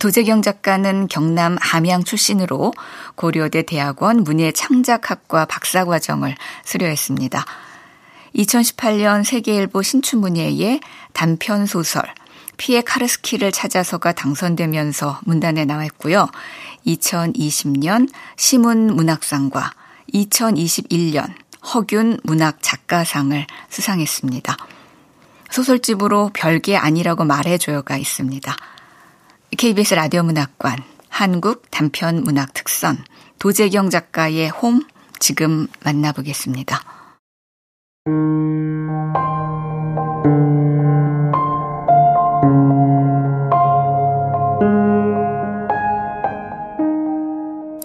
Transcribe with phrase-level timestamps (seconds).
[0.00, 2.72] 도재경 작가는 경남 함양 출신으로
[3.14, 7.44] 고려대 대학원 문예창작학과 박사과정을 수료했습니다.
[8.34, 10.80] 2018년 세계일보 신춘문예에
[11.12, 12.02] 단편 소설
[12.56, 16.28] 피에 카르스키를 찾아서가 당선되면서 문단에 나왔고요.
[16.86, 19.72] 2020년 시문 문학상과
[20.12, 21.32] 2021년
[21.72, 24.56] 허균 문학 작가상을 수상했습니다.
[25.50, 28.54] 소설집으로 별게 아니라고 말해줘요가 있습니다.
[29.56, 32.98] KBS 라디오 문학관 한국 단편 문학 특선
[33.38, 34.82] 도재경 작가의 홈
[35.20, 36.80] 지금 만나보겠습니다.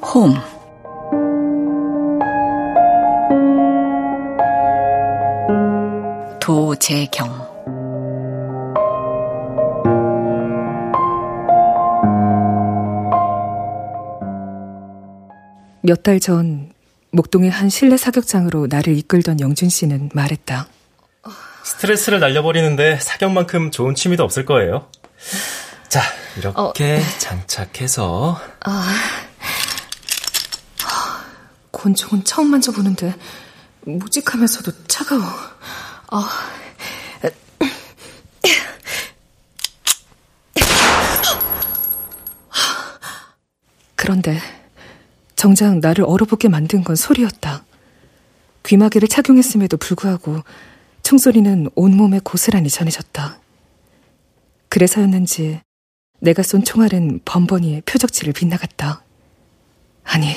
[0.02, 0.34] 홈
[6.40, 7.49] 도재경
[15.90, 16.72] 몇 달 전
[17.12, 20.68] 목동의 한 실내 사격장으로 나를 이끌던 영준 씨는 말했다.
[21.64, 24.88] 스트레스를 날려버리는데 사격만큼 좋은 취미도 없을 거예요.
[25.88, 26.02] 자,
[26.38, 27.02] 이렇게 어.
[27.18, 28.40] 장착해서.
[28.66, 28.96] 아.
[31.72, 33.16] 권총은 처음 만져보는데
[33.82, 35.24] 묵직하면서도 차가워.
[36.12, 36.30] 아.
[43.96, 44.40] 그런데
[45.40, 47.64] 정작 나를 얼어붙게 만든 건 소리였다.
[48.64, 50.44] 귀마개를 착용했음에도 불구하고
[51.02, 53.40] 총소리는 온몸에 고스란히 전해졌다.
[54.68, 55.62] 그래서였는지
[56.20, 59.02] 내가 쏜 총알은 번번이 표적지를 빗나갔다.
[60.04, 60.36] 아니,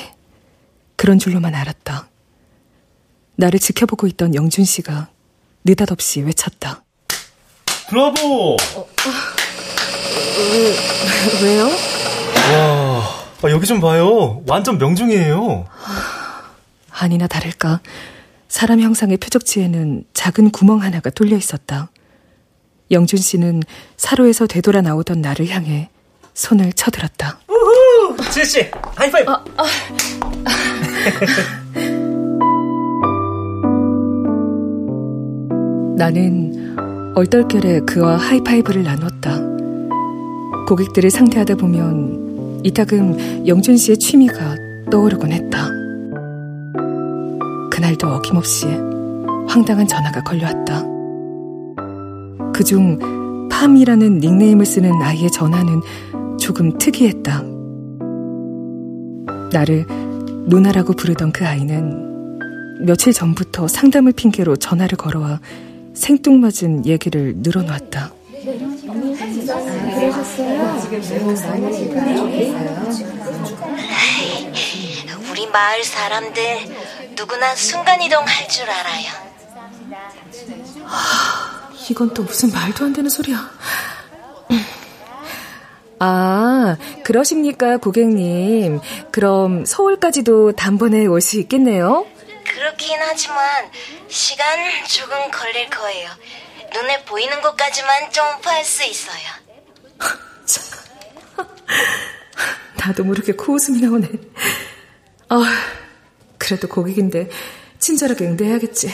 [0.94, 2.08] 그런 줄로만 알았다.
[3.34, 5.08] 나를 지켜보고 있던 영준 씨가
[5.64, 6.84] 느닷없이 외쳤다.
[7.88, 8.54] 브라보!
[8.54, 8.86] 어, 어,
[10.52, 11.70] 왜, 왜요?
[12.54, 13.21] 와.
[13.42, 14.42] 아, 여기 좀 봐요.
[14.46, 15.66] 완전 명중이에요.
[16.90, 17.80] 아니나 다를까.
[18.48, 21.90] 사람 형상의 표적지에는 작은 구멍 하나가 뚫려 있었다.
[22.90, 23.62] 영준 씨는
[23.96, 25.88] 사로에서 되돌아 나오던 나를 향해
[26.34, 27.38] 손을 쳐들었다.
[27.48, 28.16] 우후!
[28.30, 29.30] 지혜 씨, 하이파이브!
[29.30, 29.64] 아, 아.
[35.96, 36.76] 나는
[37.16, 39.40] 얼떨결에 그와 하이파이브를 나눴다.
[40.68, 42.11] 고객들을 상대하다 보면
[42.64, 44.56] 이따금 영준 씨의 취미가
[44.90, 45.68] 떠오르곤 했다.
[47.70, 48.66] 그날도 어김없이
[49.48, 50.84] 황당한 전화가 걸려왔다.
[52.52, 55.80] 그중 팜이라는 닉네임을 쓰는 아이의 전화는
[56.38, 57.42] 조금 특이했다.
[59.52, 59.86] 나를
[60.46, 62.38] 누나라고 부르던 그 아이는
[62.84, 65.40] 며칠 전부터 상담을 핑계로 전화를 걸어와
[65.94, 68.12] 생뚱맞은 얘기를 늘어놓았다.
[75.30, 76.42] 우리 마을 사람들
[77.16, 79.32] 누구나 순간이동 할 줄 알아요.
[81.88, 83.50] 이건 또 무슨 말도 안 되는 소리야.
[86.00, 88.80] 아, 그러십니까, 고객님.
[89.12, 92.06] 그럼 서울까지도 단번에 올 수 있겠네요?
[92.44, 93.38] 그렇긴 하지만
[94.08, 94.46] 시간
[94.88, 96.10] 조금 걸릴 거예요.
[96.74, 99.22] 눈에 보이는 곳까지만 점프할 수 있어요.
[102.76, 104.08] 나도 모르게 코웃음이 나오네.
[105.28, 105.42] 아,
[106.38, 107.28] 그래도 고객인데
[107.78, 108.92] 친절하게 응대해야겠지.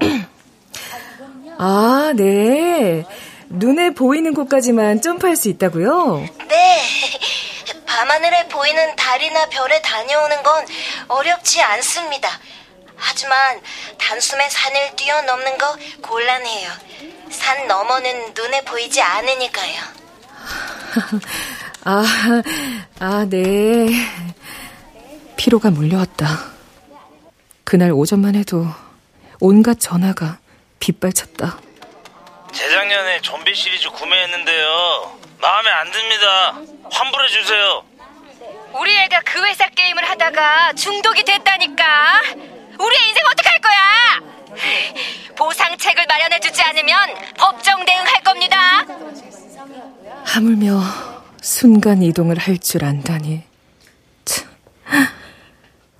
[1.58, 3.04] 아, 네.
[3.48, 6.26] 눈에 보이는 곳까지만 점프할 수 있다고요?
[6.48, 6.82] 네.
[7.86, 10.66] 밤하늘에 보이는 달이나 별에 다녀오는 건
[11.08, 12.28] 어렵지 않습니다.
[12.98, 13.60] 하지만
[13.98, 16.70] 단숨에 산을 뛰어넘는 거 곤란해요.
[17.30, 19.80] 산 너머는 눈에 보이지 않으니까요.
[21.84, 22.04] 아,
[23.00, 23.88] 아, 네.
[25.36, 26.26] 피로가 몰려왔다.
[27.64, 28.66] 그날 오전만 해도
[29.40, 30.38] 온갖 전화가
[30.80, 31.58] 빗발쳤다.
[32.52, 35.18] 재작년에 좀비 시리즈 구매했는데요.
[35.40, 36.60] 마음에 안 듭니다.
[36.90, 37.84] 환불해 주세요.
[38.72, 42.22] 우리 애가 그 회사 게임을 하다가 중독이 됐다니까.
[42.78, 45.34] 우리의 인생 어떡할 거야?
[45.36, 46.96] 보상책을 마련해주지 않으면
[47.36, 48.56] 법정 대응할 겁니다.
[50.24, 50.80] 하물며
[51.40, 53.42] 순간 이동을 할 줄 안다니.
[54.24, 54.48] 참,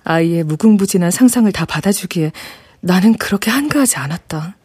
[0.03, 2.31] 아이의 무궁무진한 상상을 다 받아주기에
[2.81, 4.55] 나는 그렇게 한가하지 않았다.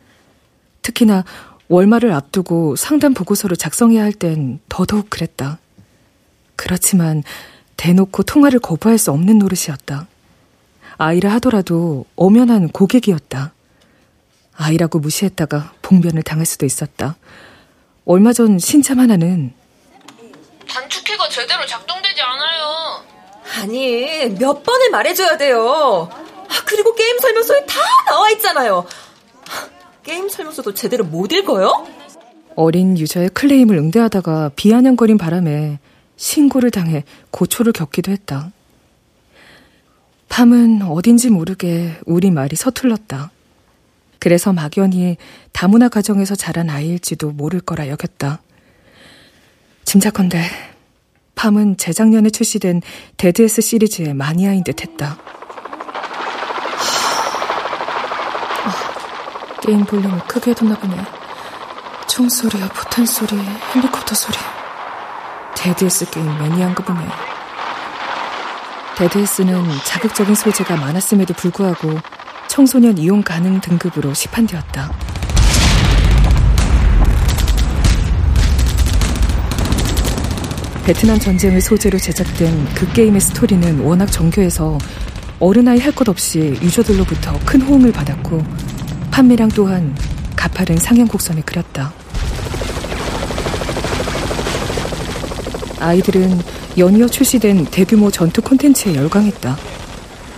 [0.83, 1.25] 특히나
[1.69, 5.59] 월말을 앞두고 상담 보고서를 작성해야 할 땐 더더욱 그랬다.
[6.57, 7.23] 그렇지만
[7.77, 10.07] 대놓고 통화를 거부할 수 없는 노릇이었다.
[10.99, 13.53] 아이라 하더라도 엄연한 고객이었다.
[14.57, 17.17] 아이라고 무시했다가 봉변을 당할 수도 있었다.
[18.05, 19.53] 얼마 전 신참 하나는
[20.69, 23.05] 단축키가 제대로 작동되지 않아요.
[23.63, 26.09] 아니, 몇 번을 말해줘야 돼요.
[26.11, 28.87] 아, 그리고 게임 설명서에 다 나와 있잖아요.
[30.03, 31.87] 게임 설명서도 제대로 못 읽어요?
[32.57, 35.79] 어린 유저의 클레임을 응대하다가 비아냥거린 바람에
[36.17, 38.51] 신고를 당해 고초를 겪기도 했다.
[40.35, 43.31] 밤은 어딘지 모르게 우리 말이 서툴렀다.
[44.19, 45.17] 그래서 막연히
[45.53, 48.43] 다문화 가정에서 자란 아이일지도 모를 거라 여겼다.
[49.85, 50.43] 짐작컨대
[51.37, 52.83] 밤은 재작년에 출시된
[53.17, 55.17] 데드에스 시리즈의 마니아인 듯 했다.
[58.65, 60.97] 아, 게임 볼륨을 크게 해뒀나 보네.
[62.09, 64.37] 총소리야, 포탄 소리, 헬리콥터 소리.
[65.55, 67.07] 데드에스 게임 매니아인가 보네.
[68.97, 71.99] 데드에스는 자극적인 소재가 많았음에도 불구하고
[72.49, 74.93] 청소년 이용 가능 등급으로 시판되었다.
[80.85, 84.79] 베트남 전쟁을 소재로 제작된 그 게임의 스토리는 워낙 정교해서
[85.41, 88.43] 어른아이 할 것 없이 유저들로부터 큰 호응을 받았고
[89.11, 89.97] 판매량 또한
[90.37, 91.93] 가파른 상향 곡선을 그렸다.
[95.85, 96.41] 아이들은
[96.79, 99.57] 연이어 출시된 대규모 전투 콘텐츠에 열광했다.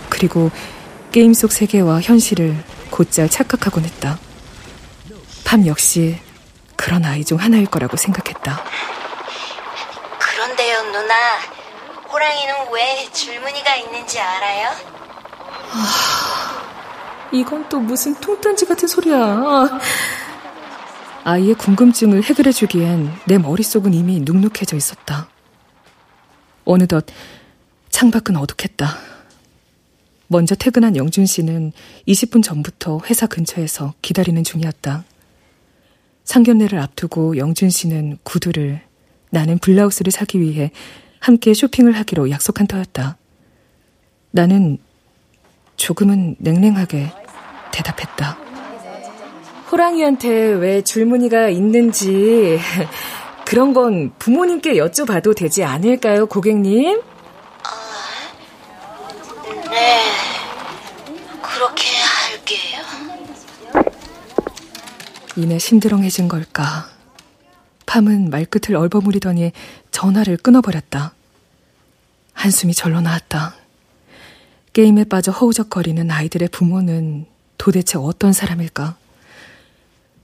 [0.09, 0.51] 그리고
[1.13, 4.19] 게임 속 세계와 현실을 곧잘 착각하곤 했다.
[5.45, 6.19] 팜 역시
[6.75, 8.61] 그런 아이 중 하나일 거라고 생각했다.
[10.19, 11.13] 그런데요, 누나.
[12.11, 14.69] 호랑이는 왜 줄무늬가 있는지 알아요?
[15.71, 19.79] 아, 이건 또 무슨 통단지 같은 소리야.
[21.23, 25.27] 아이의 궁금증을 해결해주기엔 내 머릿속은 이미 눅눅해져 있었다.
[26.67, 27.05] 어느덧
[27.89, 28.97] 창밖은 어둑했다.
[30.27, 31.71] 먼저 퇴근한 영준 씨는
[32.07, 35.05] 20분 전부터 회사 근처에서 기다리는 중이었다.
[36.25, 38.81] 상견례를 앞두고 영준 씨는 구두를,
[39.29, 40.71] 나는 블라우스를 사기 위해
[41.19, 43.17] 함께 쇼핑을 하기로 약속한 터였다.
[44.31, 44.77] 나는
[45.77, 47.11] 조금은 냉랭하게
[47.71, 48.37] 대답했다.
[49.71, 52.59] 호랑이한테 왜 줄무늬가 있는지
[53.47, 57.01] 그런 건 부모님께 여쭤봐도 되지 않을까요, 고객님?
[57.63, 57.69] 아,
[59.69, 60.01] 네.
[61.41, 62.83] 그렇게 할게요.
[65.37, 66.89] 이내 심드렁해진 걸까?
[67.85, 69.53] 팜은 말끝을 얼버무리더니
[69.91, 71.13] 전화를 끊어버렸다.
[72.33, 73.55] 한숨이 절로 나왔다.
[74.73, 77.25] 게임에 빠져 허우적거리는 아이들의 부모는
[77.57, 78.97] 도대체 어떤 사람일까?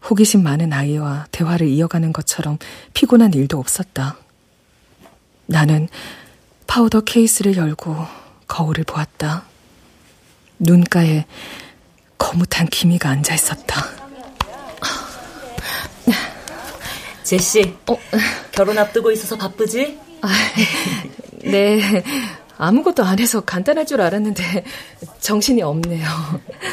[0.09, 2.57] 호기심 많은 아이와 대화를 이어가는 것처럼
[2.93, 4.17] 피곤한 일도 없었다.
[5.45, 5.87] 나는
[6.67, 7.95] 파우더 케이스를 열고
[8.47, 9.43] 거울을 보았다.
[10.59, 11.25] 눈가에
[12.17, 13.85] 거뭇한 기미가 앉아 있었다.
[17.23, 17.97] 제시, 어,
[18.51, 19.97] 결혼 앞두고 있어서 바쁘지?
[20.21, 20.27] 아,
[21.43, 22.03] 네.
[22.57, 24.63] 아무것도 안 해서 간단할 줄 알았는데
[25.19, 26.07] 정신이 없네요.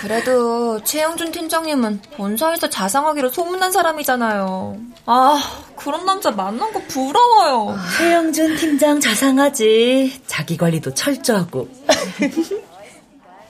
[0.02, 4.76] 그래도 최영준 팀장님은 본사에서 자상하기로 소문난 사람이잖아요.
[5.06, 5.42] 아,
[5.76, 7.76] 그런 남자 만난 거 부러워요.
[7.76, 10.22] 아, 최영준 팀장 자상하지.
[10.26, 11.68] 자기 관리도 철저하고.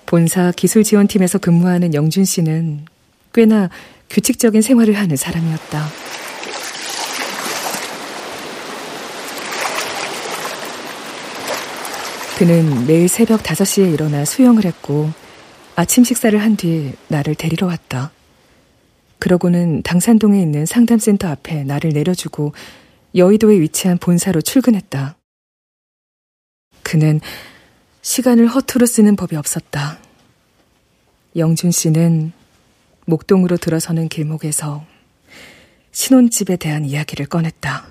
[0.06, 2.84] 본사 기술 지원팀에서 근무하는 영준 씨는
[3.32, 3.70] 꽤나
[4.08, 5.87] 규칙적인 생활을 하는 사람이었다.
[12.40, 15.11] 그는 매일 새벽 5시에 일어나 수영을 했고
[15.76, 18.12] 아침 식사를 한 뒤 나를 데리러 왔다.
[19.18, 22.54] 그러고는 당산동에 있는 상담센터 앞에 나를 내려주고
[23.14, 25.18] 여의도에 위치한 본사로 출근했다.
[26.82, 27.20] 그는
[28.00, 29.99] 시간을 허투루 쓰는 법이 없었다.
[31.37, 32.32] 영준 씨는
[33.04, 34.87] 목동으로 들어서는 길목에서
[35.92, 37.89] 신혼집에 대한 이야기를 꺼냈다.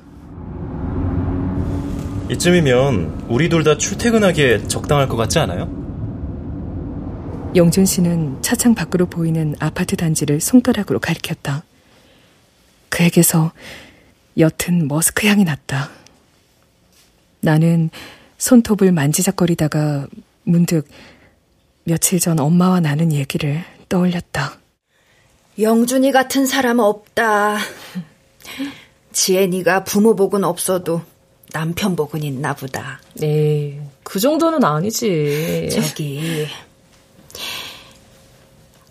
[2.29, 5.67] 이쯤이면 우리 둘 다 출퇴근하기에 적당할 것 같지 않아요?
[7.55, 11.63] 영준 씨는 차창 밖으로 보이는 아파트 단지를 손가락으로 가리켰다.
[12.89, 13.51] 그에게서
[14.37, 15.89] 옅은 머스크 향이 났다.
[17.41, 17.89] 나는
[18.37, 20.07] 손톱을 만지작거리다가
[20.43, 20.87] 문득
[21.83, 24.59] 며칠 전 엄마와 나는 얘기를 떠올렸다.
[25.59, 27.57] 영준이 같은 사람 없다.
[29.11, 31.01] 지혜니가 부모 복은 없어도
[31.51, 33.01] 남편 복은 있나 보다.
[33.15, 35.69] 네, 그 정도는 아니지.
[35.71, 36.47] 저기,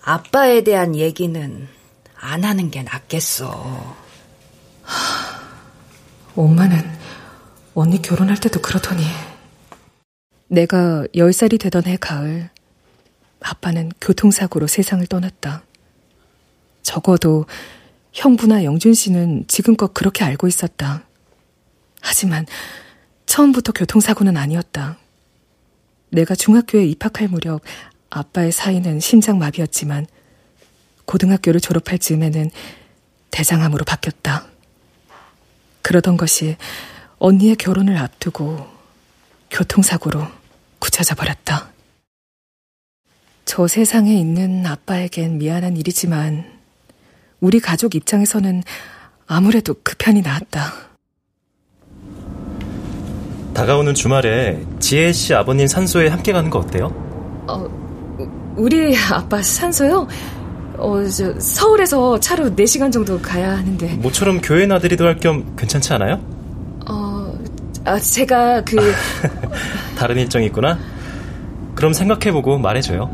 [0.03, 1.69] 아빠에 대한 얘기는
[2.17, 3.97] 안 하는 게 낫겠어.
[6.35, 6.79] 엄마는
[7.75, 9.03] 언니 결혼할 때도 그러더니.
[10.49, 12.51] 내가 10살이 되던 해 가을,
[13.41, 15.63] 아빠는 교통사고로 세상을 떠났다.
[16.83, 17.45] 적어도
[18.13, 21.08] 형부나 영준 씨는 지금껏 그렇게 알고 있었다.
[22.01, 22.47] 하지만
[23.27, 24.99] 처음부터 교통사고는 아니었다.
[26.11, 27.61] 내가 중학교에 입학할 무렵
[28.11, 30.07] 아빠의 사인은 심장마비였지만
[31.05, 32.51] 고등학교를 졸업할 즈음에는
[33.31, 34.47] 대장암으로 바뀌었다.
[35.83, 36.57] 그러던 것이
[37.19, 38.67] 언니의 결혼을 앞두고
[39.51, 40.27] 교통사고로
[40.79, 41.73] 굳혀져 버렸다.
[43.45, 46.59] 저 세상에 있는 아빠에겐 미안한 일이지만
[47.41, 48.63] 우리 가족 입장에서는
[49.27, 50.88] 아무래도 그 편이 나았다.
[53.59, 56.93] 다가오는 주말에 지혜 씨 아버님 산소에 함께 가는 거 어때요?
[57.49, 57.67] 어,
[58.57, 60.07] 우리 아빠 산소요?
[60.77, 63.95] 어, 저, 서울에서 차로 4시간 정도 가야 하는데.
[63.95, 66.21] 모처럼 교회 나들이도 할 겸 괜찮지 않아요?
[66.89, 67.37] 어,
[67.85, 68.77] 아, 제가 그.
[69.99, 70.79] 다른 일정이 있구나?
[71.75, 73.11] 그럼 생각해보고 말해줘요.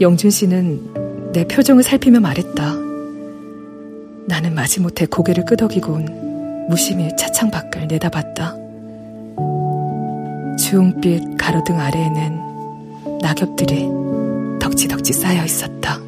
[0.00, 2.85] 영준 씨는 내 표정을 살피며 말했다.
[4.28, 8.56] 나는 마지못해 고개를 끄덕이곤 무심히 차창 밖을 내다봤다.
[10.58, 13.88] 주홍빛 가로등 아래에는 낙엽들이
[14.60, 16.05] 덕지덕지 쌓여 있었다.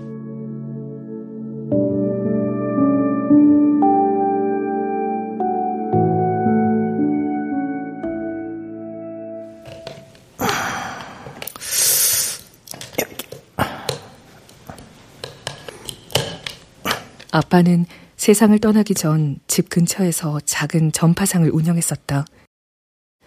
[17.39, 22.25] 아빠는 세상을 떠나기 전 집 근처에서 작은 전파상을 운영했었다.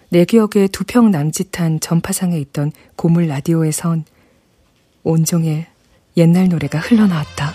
[0.09, 4.03] 내 기억에 두 평 남짓한 전파상에 있던 고물 라디오에선
[5.03, 5.65] 온종일
[6.17, 7.53] 옛날 노래가 흘러나왔다.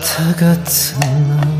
[0.00, 1.53] 다 같은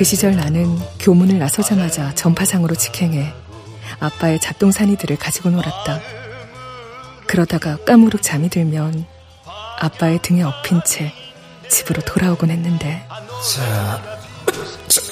[0.00, 3.34] 그 시절 나는 교문을 나서자마자 전파상으로 직행해
[3.98, 6.00] 아빠의 잡동사니들을 가지고 놀았다.
[7.26, 9.04] 그러다가 까무룩 잠이 들면
[9.78, 11.12] 아빠의 등에 엎인 채
[11.68, 13.06] 집으로 돌아오곤 했는데.
[13.54, 14.00] 자,
[14.88, 15.02] 자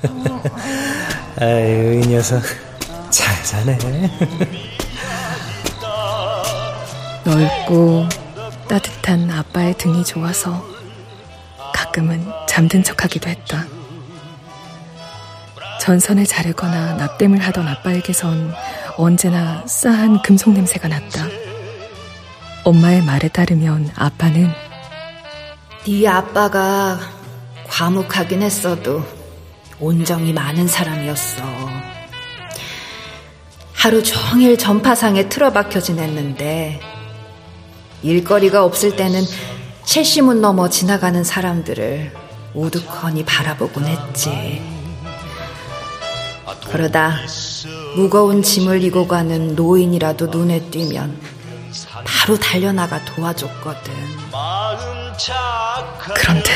[0.00, 0.42] 아이고.
[1.42, 2.42] 아유, 이 녀석.
[3.10, 3.76] 잘 자네.
[7.22, 8.08] 넓고
[8.66, 10.73] 따뜻한 아빠의 등이 좋아서
[11.94, 13.64] 가끔은 잠든 척하기도 했다.
[15.80, 18.52] 전선을 자르거나 납땜을 하던 아빠에게선
[18.96, 21.26] 언제나 싸한 금속 냄새가 났다.
[22.64, 24.50] 엄마의 말에 따르면 아빠는
[25.86, 26.98] 네 아빠가
[27.68, 29.04] 과묵하긴 했어도
[29.78, 31.44] 온정이 많은 사람이었어.
[33.72, 36.80] 하루 종일 전파상에 틀어박혀 지냈는데
[38.02, 39.22] 일거리가 없을 때는
[39.84, 42.12] 채시문 넘어 지나가는 사람들을
[42.54, 44.62] 우두커니 바라보곤 했지.
[46.70, 47.16] 그러다
[47.94, 51.20] 무거운 짐을 이고 가는 노인이라도 눈에 띄면
[52.04, 53.92] 바로 달려나가 도와줬거든.
[56.14, 56.50] 그런데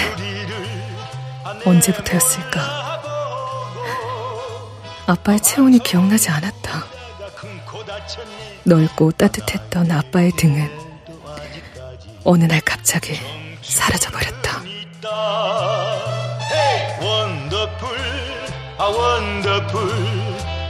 [1.65, 2.89] 언제부터였을까?
[5.07, 6.85] 아빠의 체온이 기억나지 않았다.
[8.65, 10.88] 넓고 따뜻했던 아빠의 등은
[12.31, 13.15] 어느 날 갑자기
[13.63, 14.61] 사라져 버렸다.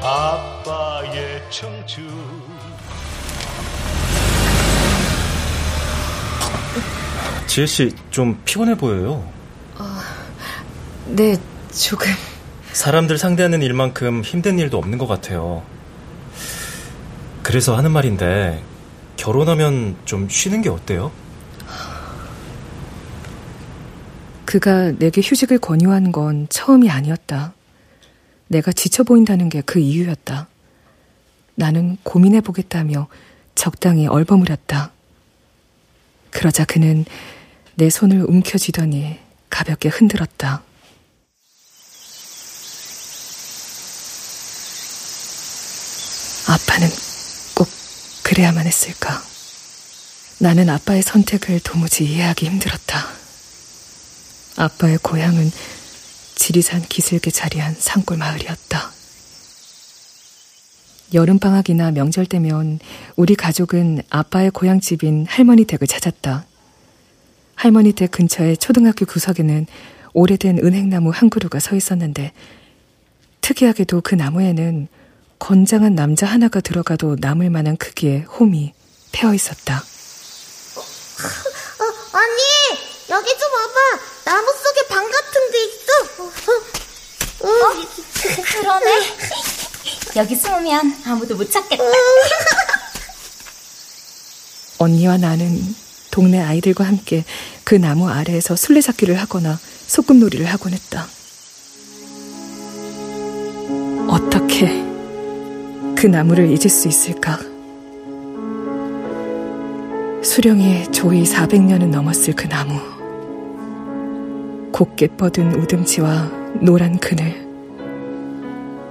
[0.00, 2.06] 아빠의 청춘.
[7.48, 9.28] 지혜 씨, 좀 피곤해 보여요.
[9.78, 9.84] 어,
[11.06, 11.36] 네,
[11.76, 12.06] 조금.
[12.70, 15.64] 사람들 상대하는 일만큼 힘든 일도 없는 것 같아요.
[17.42, 18.62] 그래서 하는 말인데,
[19.16, 21.10] 결혼하면 좀 쉬는 게 어때요?
[24.48, 27.52] 그가 내게 휴직을 권유한 건 처음이 아니었다.
[28.46, 30.48] 내가 지쳐 보인다는 게 그 이유였다.
[31.54, 33.08] 나는 고민해 보겠다며
[33.54, 34.92] 적당히 얼버무렸다.
[36.30, 37.04] 그러자 그는
[37.74, 39.18] 내 손을 움켜쥐더니
[39.50, 40.62] 가볍게 흔들었다.
[46.46, 46.88] 아빠는
[47.54, 47.68] 꼭
[48.22, 49.22] 그래야만 했을까?
[50.38, 53.17] 나는 아빠의 선택을 도무지 이해하기 힘들었다.
[54.58, 55.50] 아빠의 고향은
[56.34, 58.90] 지리산 기슭에 자리한 산골 마을이었다.
[61.14, 62.80] 여름방학이나 명절 때면
[63.16, 66.44] 우리 가족은 아빠의 고향 집인 할머니 댁을 찾았다.
[67.54, 69.66] 할머니 댁 근처의 초등학교 구석에는
[70.12, 72.32] 오래된 은행나무 한 그루가 서 있었는데
[73.40, 74.88] 특이하게도 그 나무에는
[75.38, 78.74] 건장한 남자 하나가 들어가도 남을 만한 크기의 홈이
[79.12, 79.78] 패어 있었다.
[81.78, 82.42] 어, 언니,
[83.08, 84.17] 여기 좀 와봐.
[84.28, 86.22] 나무 속에 방 같은 데 있어.
[86.22, 86.30] 어,
[87.48, 87.50] 어?
[88.60, 89.16] 그러네.
[90.16, 91.82] 여기 숨으면 아무도 못 찾겠다.
[94.76, 95.74] 언니와 나는
[96.10, 97.24] 동네 아이들과 함께
[97.64, 101.08] 그 나무 아래에서 술래잡기를 하거나 소꿉놀이를 하곤 했다.
[104.08, 104.84] 어떻게
[105.96, 107.38] 그 나무를 잊을 수 있을까?
[110.22, 112.97] 수령이 조이 400년은 넘었을 그 나무.
[114.78, 116.30] 곱게 뻗은 우등지와
[116.60, 117.48] 노란 그늘.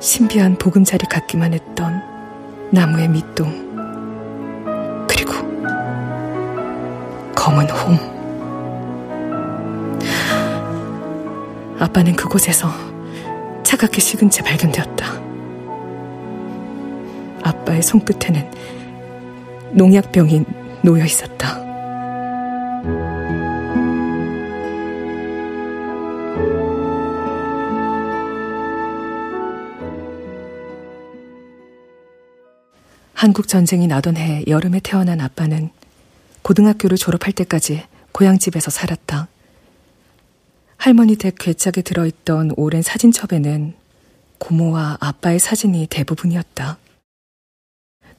[0.01, 2.01] 신비한 보금자리 같기만 했던
[2.73, 3.47] 나무의 밑동.
[5.07, 5.31] 그리고
[7.33, 7.97] 검은 홈.
[11.79, 12.67] 아빠는 그곳에서
[13.63, 15.05] 차갑게 식은 채 발견되었다.
[17.43, 18.51] 아빠의 손끝에는
[19.71, 20.43] 농약병이
[20.81, 21.56] 놓여 있었다.
[33.17, 35.71] 한국 전쟁이 나던 해 여름에 태어난 아빠는
[36.43, 39.27] 고등학교를 졸업할 때까지 고향집에서 살았다.
[40.77, 43.73] 할머니 댁 괴짝에 들어있던 오랜 사진첩에는
[44.37, 46.77] 고모와 아빠의 사진이 대부분이었다.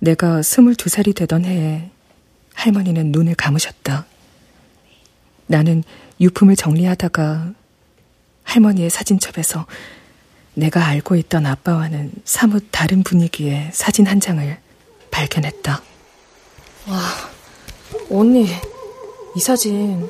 [0.00, 1.90] 내가 스물두 살이 되던 해에
[2.54, 4.04] 할머니는 눈을 감으셨다.
[5.46, 5.84] 나는
[6.20, 7.52] 유품을 정리하다가
[8.42, 9.64] 할머니의 사진첩에서
[10.54, 14.58] 내가 알고 있던 아빠와는 사뭇 다른 분위기의 사진 한 장을
[15.18, 15.82] 발견했다.
[16.86, 17.00] 와,
[18.08, 18.46] 언니,
[19.34, 20.08] 이 사진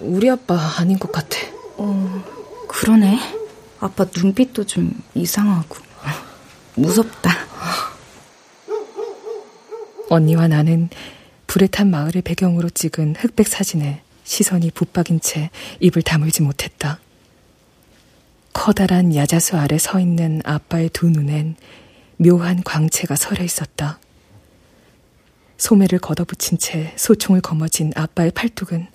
[0.00, 1.38] 우리 아빠 아닌 것 같아.
[1.76, 3.18] 어, 그러네.
[3.80, 5.76] 아빠 눈빛도 좀 이상하고
[6.76, 7.30] 무섭다.
[10.08, 10.88] 언니와 나는
[11.46, 17.00] 불에 탄 마을을 배경으로 찍은 흑백 사진에 시선이 붙박인 채 입을 다물지 못했다.
[18.52, 21.56] 커다란 야자수 아래 서 있는 아빠의 두 눈엔
[22.18, 23.98] 묘한 광채가 서려 있었다.
[25.62, 28.88] 소매를 걷어붙인 채 소총을 거머쥔 아빠의 팔뚝은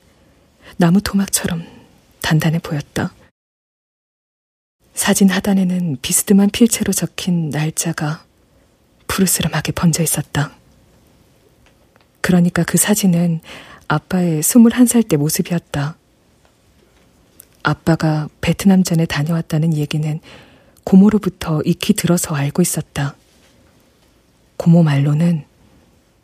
[0.76, 1.66] 나무 토막처럼
[2.22, 3.14] 단단해 보였다.
[4.94, 8.26] 사진 하단에는 비스듬한 필체로 적힌 날짜가
[9.08, 10.52] 푸르스름하게 번져 있었다.
[12.20, 13.40] 그러니까 그 사진은
[13.88, 15.96] 아빠의 21살 때 모습이었다.
[17.64, 20.20] 아빠가 베트남전에 다녀왔다는 얘기는
[20.84, 23.16] 고모로부터 익히 들어서 알고 있었다.
[24.58, 25.47] 고모 말로는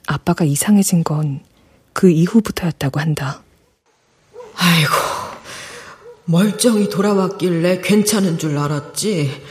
[0.07, 1.53] 아빠가 이상해진 건
[1.93, 3.43] 그 이후부터였다고 한다.
[4.55, 4.91] 아이고,
[6.25, 9.43] 멀쩡히 돌아왔길래 괜찮은 줄 알았지.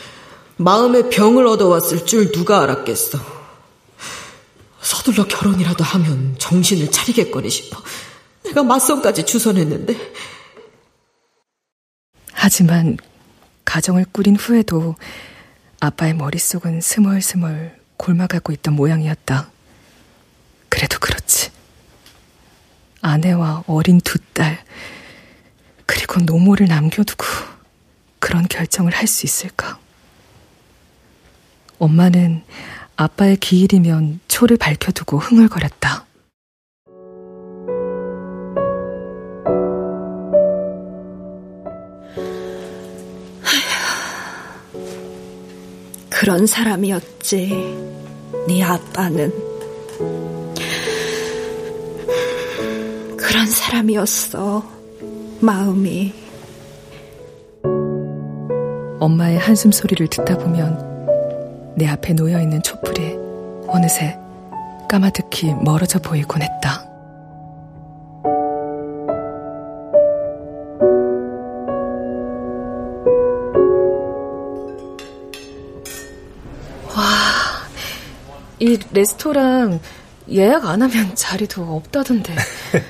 [0.56, 3.18] 마음에 병을 얻어왔을 줄 누가 알았겠어.
[4.80, 7.80] 서둘러 결혼이라도 하면 정신을 차리겠거니 싶어.
[8.44, 9.96] 내가 맞선까지 주선했는데.
[12.32, 12.96] 하지만
[13.64, 14.96] 가정을 꾸린 후에도
[15.80, 19.50] 아빠의 머릿속은 스멀스멀 골마가고 있던 모양이었다.
[20.82, 21.52] 그래도 그렇지.
[23.02, 24.64] 아내와 어린 두 딸,
[25.86, 27.24] 그리고 노모를 남겨두고
[28.18, 29.78] 그런 결정을 할 수 있을까?
[31.78, 32.42] 엄마는
[32.96, 36.04] 아빠의 기일이면 초를 밝혀두고 흥얼거렸다.
[46.10, 47.50] 그런 사람이었지.
[48.48, 49.51] 네 아빠는.
[53.32, 54.62] 그런 사람이었어.
[55.40, 56.12] 마음이.
[59.00, 63.16] 엄마의 한숨 소리를 듣다 보면 내 앞에 놓여 있는 촛불이
[63.68, 64.18] 어느새
[64.86, 66.86] 까마득히 멀어져 보이곤 했다.
[76.94, 77.02] 와,
[78.60, 79.80] 이 레스토랑
[80.30, 82.34] 예약 안 하면 자리도 없다던데.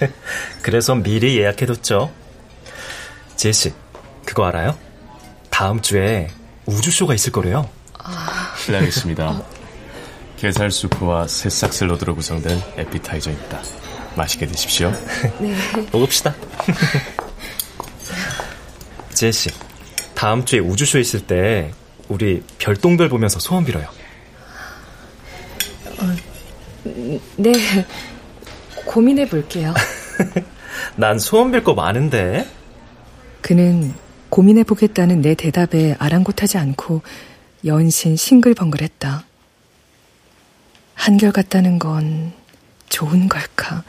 [0.63, 2.13] 그래서 미리 예약해뒀죠.
[3.37, 3.73] 제시,
[4.25, 4.79] 그거 알아요?
[5.51, 6.29] 다음 주에
[6.67, 7.69] 우주쇼가 있을 거래요.
[7.99, 8.55] 아...
[8.59, 9.31] 실례하겠습니다.
[9.31, 9.47] 어...
[10.37, 13.63] 게살 수프와 새싹 샐러드로 구성된 에피타이저입니다.
[14.17, 14.93] 맛있게 드십시오.
[15.41, 15.57] 네.
[15.93, 16.35] 먹읍시다.
[19.15, 19.51] 제시,
[20.15, 21.73] 다음 주에 우주쇼 있을 때
[22.09, 23.89] 우리 별똥별 보면서 소원 빌어요.
[25.99, 26.17] 어,
[27.37, 27.53] 네,
[28.87, 29.75] 고민해 볼게요.
[30.97, 32.47] 난 소원 빌 거 많은데.
[33.41, 33.93] 그는
[34.29, 37.03] 고민해 보겠다는 내 대답에 아랑곳하지 않고
[37.65, 39.25] 연신 싱글벙글했다.
[40.95, 42.33] 한결같다는 건
[42.89, 43.83] 좋은 걸까?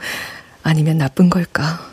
[0.62, 1.90] 아니면 나쁜 걸까?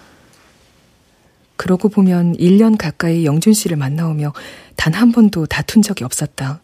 [1.56, 4.34] 그러고 보면 1년 가까이 영준 씨를 만나오며
[4.76, 6.62] 단 한 번도 다툰 적이 없었다.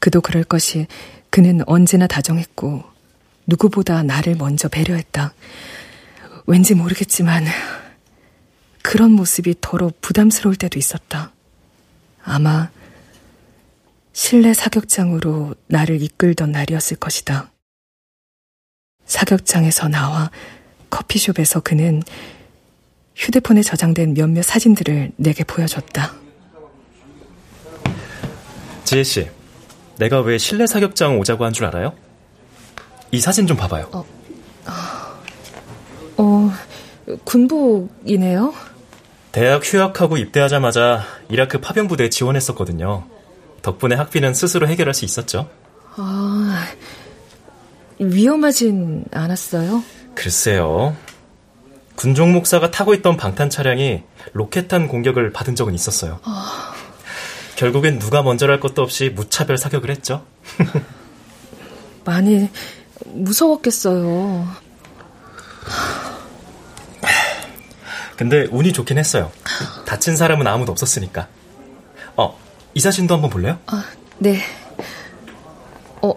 [0.00, 0.86] 그도 그럴 것이
[1.30, 2.82] 그는 언제나 다정했고
[3.46, 5.32] 누구보다 나를 먼저 배려했다.
[6.46, 7.44] 왠지 모르겠지만
[8.82, 11.32] 그런 모습이 더러 부담스러울 때도 있었다.
[12.22, 12.70] 아마
[14.12, 17.50] 실내 사격장으로 나를 이끌던 날이었을 것이다.
[19.04, 20.30] 사격장에서 나와
[20.90, 22.02] 커피숍에서 그는
[23.14, 26.14] 휴대폰에 저장된 몇몇 사진들을 내게 보여줬다.
[28.84, 29.28] 지혜 씨,
[29.98, 31.92] 내가 왜 실내 사격장 오자고 한 줄 알아요?
[33.10, 33.88] 이 사진 좀 봐봐요.
[33.92, 34.04] 어,
[36.18, 36.52] 어,
[37.24, 38.54] 군복이네요.
[39.32, 43.04] 대학 휴학하고 입대하자마자 이라크 파병 부대에 지원했었거든요.
[43.62, 45.48] 덕분에 학비는 스스로 해결할 수 있었죠.
[45.96, 46.66] 아,
[47.98, 49.82] 위험하진 않았어요?
[50.14, 50.96] 글쎄요.
[51.96, 56.20] 군종 목사가 타고 있던 방탄 차량이 로켓탄 공격을 받은 적은 있었어요.
[56.24, 56.32] 어...
[57.56, 60.24] 결국엔 누가 먼저랄 것도 없이 무차별 사격을 했죠.
[62.04, 62.48] 많이
[63.16, 64.46] 무서웠겠어요.
[68.16, 69.30] 근데 운이 좋긴 했어요.
[69.84, 71.28] 다친 사람은 아무도 없었으니까.
[72.16, 72.38] 어,
[72.74, 73.58] 이 사진도 한번 볼래요?
[73.66, 73.84] 아,
[74.18, 74.40] 네.
[76.00, 76.16] 어, 어,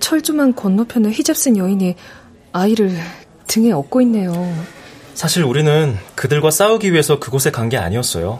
[0.00, 1.96] 철조망 건너편에 히잡 쓴 여인이
[2.52, 2.98] 아이를
[3.46, 4.32] 등에 업고 있네요.
[5.14, 8.38] 사실 우리는 그들과 싸우기 위해서 그곳에 간 게 아니었어요.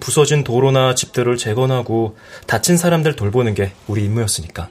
[0.00, 4.68] 부서진 도로나 집들을 재건하고 다친 사람들 돌보는 게 우리 임무였으니까.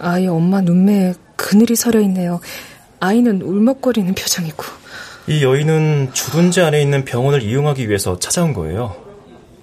[0.00, 2.40] 아이 엄마 눈매에 그늘이 서려 있네요.
[3.00, 4.64] 아이는 울먹거리는 표정이고.
[5.26, 8.96] 이 여인은 주둔지 안에 있는 병원을 이용하기 위해서 찾아온 거예요.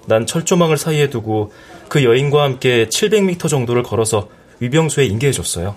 [0.06, 1.52] 난 철조망을 사이에 두고
[1.88, 4.28] 그 여인과 함께 700m 정도를 걸어서
[4.60, 5.76] 위병소에 인계해줬어요.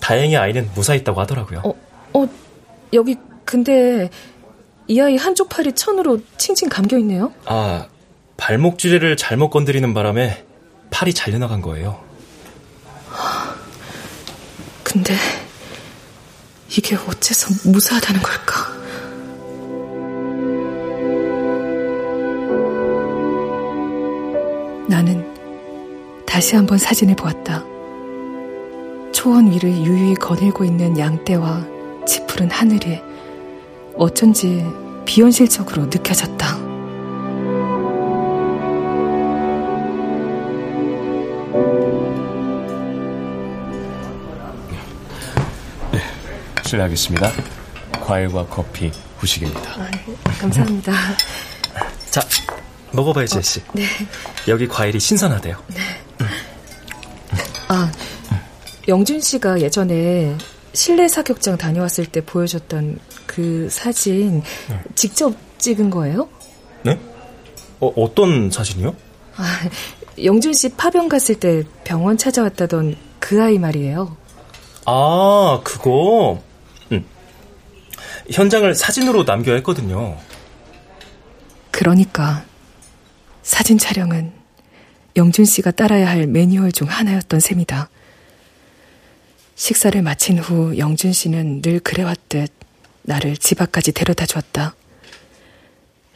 [0.00, 1.62] 다행히 아이는 무사했다고 하더라고요.
[1.64, 1.74] 어,
[2.14, 2.28] 어,
[2.92, 4.10] 여기 근데
[4.86, 7.32] 이 아이 한쪽 팔이 천으로 칭칭 감겨 있네요.
[7.44, 7.86] 아,
[8.36, 10.44] 발목 쥐레를 잘못 건드리는 바람에
[10.90, 12.00] 팔이 잘려나간 거예요.
[14.94, 15.12] 근데
[16.70, 18.68] 이게 어째서 무사하다는 걸까?
[24.88, 25.34] 나는
[26.24, 27.64] 다시 한번 사진을 보았다.
[29.12, 31.66] 초원 위를 유유히 거닐고 있는 양떼와
[32.06, 33.00] 짙푸른 하늘이
[33.96, 34.64] 어쩐지
[35.04, 36.63] 비현실적으로 느껴졌다.
[46.64, 47.30] 실례하겠습니다.
[48.02, 49.80] 과일과 커피 후식입니다.
[49.80, 50.92] 아, 네, 감사합니다.
[52.10, 52.20] 자,
[52.92, 53.60] 먹어봐요, 제시.
[53.60, 53.84] 어, 네.
[54.48, 55.56] 여기 과일이 신선하대요.
[55.68, 55.80] 네.
[57.68, 57.90] 아,
[58.88, 60.36] 영준 씨가 예전에
[60.72, 64.80] 실내 사격장 다녀왔을 때 보여줬던 그 사진 네.
[64.94, 66.28] 직접 찍은 거예요?
[66.82, 66.98] 네?
[67.80, 68.94] 어, 어떤 사진이요?
[69.36, 69.60] 아,
[70.22, 74.16] 영준 씨 파병 갔을 때 병원 찾아왔다던 그 아이 말이에요.
[74.86, 76.42] 아, 그거.
[78.26, 78.32] 응.
[78.32, 80.18] 현장을 사진으로 남겨야 했거든요.
[81.70, 82.44] 그러니까
[83.42, 84.32] 사진 촬영은
[85.16, 87.88] 영준 씨가 따라야 할 매뉴얼 중 하나였던 셈이다.
[89.56, 92.52] 식사를 마친 후 영준 씨는 늘 그래왔듯
[93.02, 94.74] 나를 집 앞까지 데려다 주었다.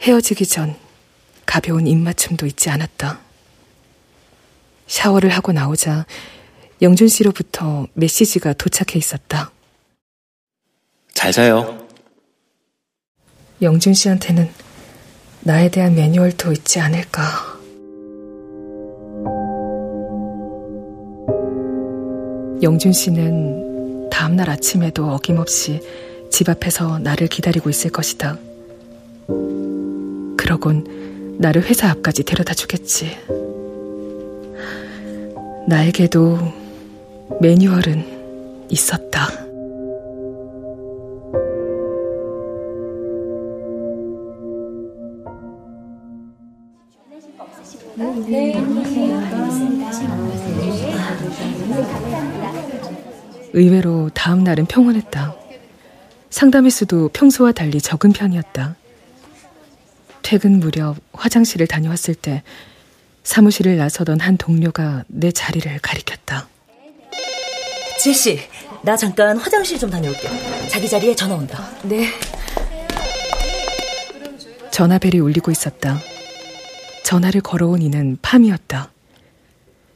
[0.01, 0.75] 헤어지기 전
[1.45, 3.19] 가벼운 입맞춤도 잊지 않았다.
[4.87, 6.05] 샤워를 하고 나오자
[6.81, 9.51] 영준 씨로부터 메시지가 도착해 있었다.
[11.13, 11.88] 잘 자요.
[13.61, 14.47] 영준 씨한테는
[15.41, 17.21] 나에 대한 매뉴얼도 있지 않을까.
[22.61, 25.81] 영준 씨는 다음날 아침에도 어김없이
[26.29, 28.37] 집 앞에서 나를 기다리고 있을 것이다.
[30.37, 33.17] 그러곤 나를 회사 앞까지 데려다 주겠지.
[35.67, 36.39] 나에게도
[37.41, 39.48] 매뉴얼은 있었다.
[53.53, 55.35] 의외로 다음 날은 평온했다.
[56.29, 58.75] 상담 횟수도 평소와 달리 적은 편이었다.
[60.21, 62.43] 퇴근 무렵 화장실을 다녀왔을 때
[63.23, 66.47] 사무실을 나서던 한 동료가 내 자리를 가리켰다.
[67.99, 68.39] 지혜씨,
[68.83, 70.29] 나 잠깐 화장실 좀 다녀올게.
[70.69, 71.69] 자기 자리에 전화 온다.
[71.83, 72.07] 네.
[74.71, 75.99] 전화벨이 울리고 있었다.
[77.03, 78.91] 전화를 걸어온 이는 팜이었다.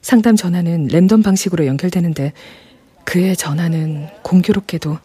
[0.04, 2.34] 상담 전화는 랜덤 방식으로 연결되는데
[3.06, 5.00] 그의 전화는 공교롭게도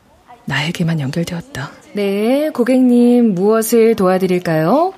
[0.44, 1.70] 나에게만 연결되었다.
[1.92, 4.92] 네, 고객님 무엇을 도와드릴까요?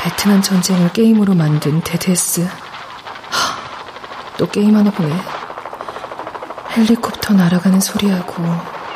[0.00, 2.48] 베트남 전쟁을 게임으로 만든 데드스.
[4.38, 5.14] 또 게임 하나 보네.
[6.74, 8.42] 헬리콥터 날아가는 소리하고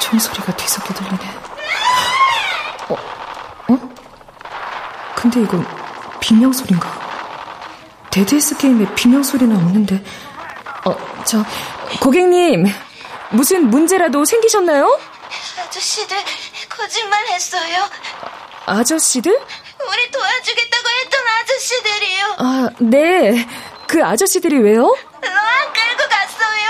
[0.01, 1.31] 총소리가 뒤섞여 들리네.
[2.89, 2.95] 어?
[3.75, 3.95] 어?
[5.25, 5.67] 근데 이건
[6.21, 6.87] 비명소리인가?
[8.11, 10.05] 데드스 게임에 비명소리는 없는데.
[10.85, 11.43] 어, 저,
[11.99, 12.67] 고객님,
[13.31, 15.01] 무슨 문제라도 생기셨나요?
[15.63, 16.15] 아저씨들
[16.69, 17.89] 거짓말 했어요.
[18.67, 19.33] 아저씨들?
[19.33, 22.35] 우리 도와주겠다고 했던 아저씨들이요.
[22.37, 23.49] 아, 네.
[23.87, 24.83] 그 아저씨들이 왜요?
[25.23, 26.69] 로안 끌고 갔어요.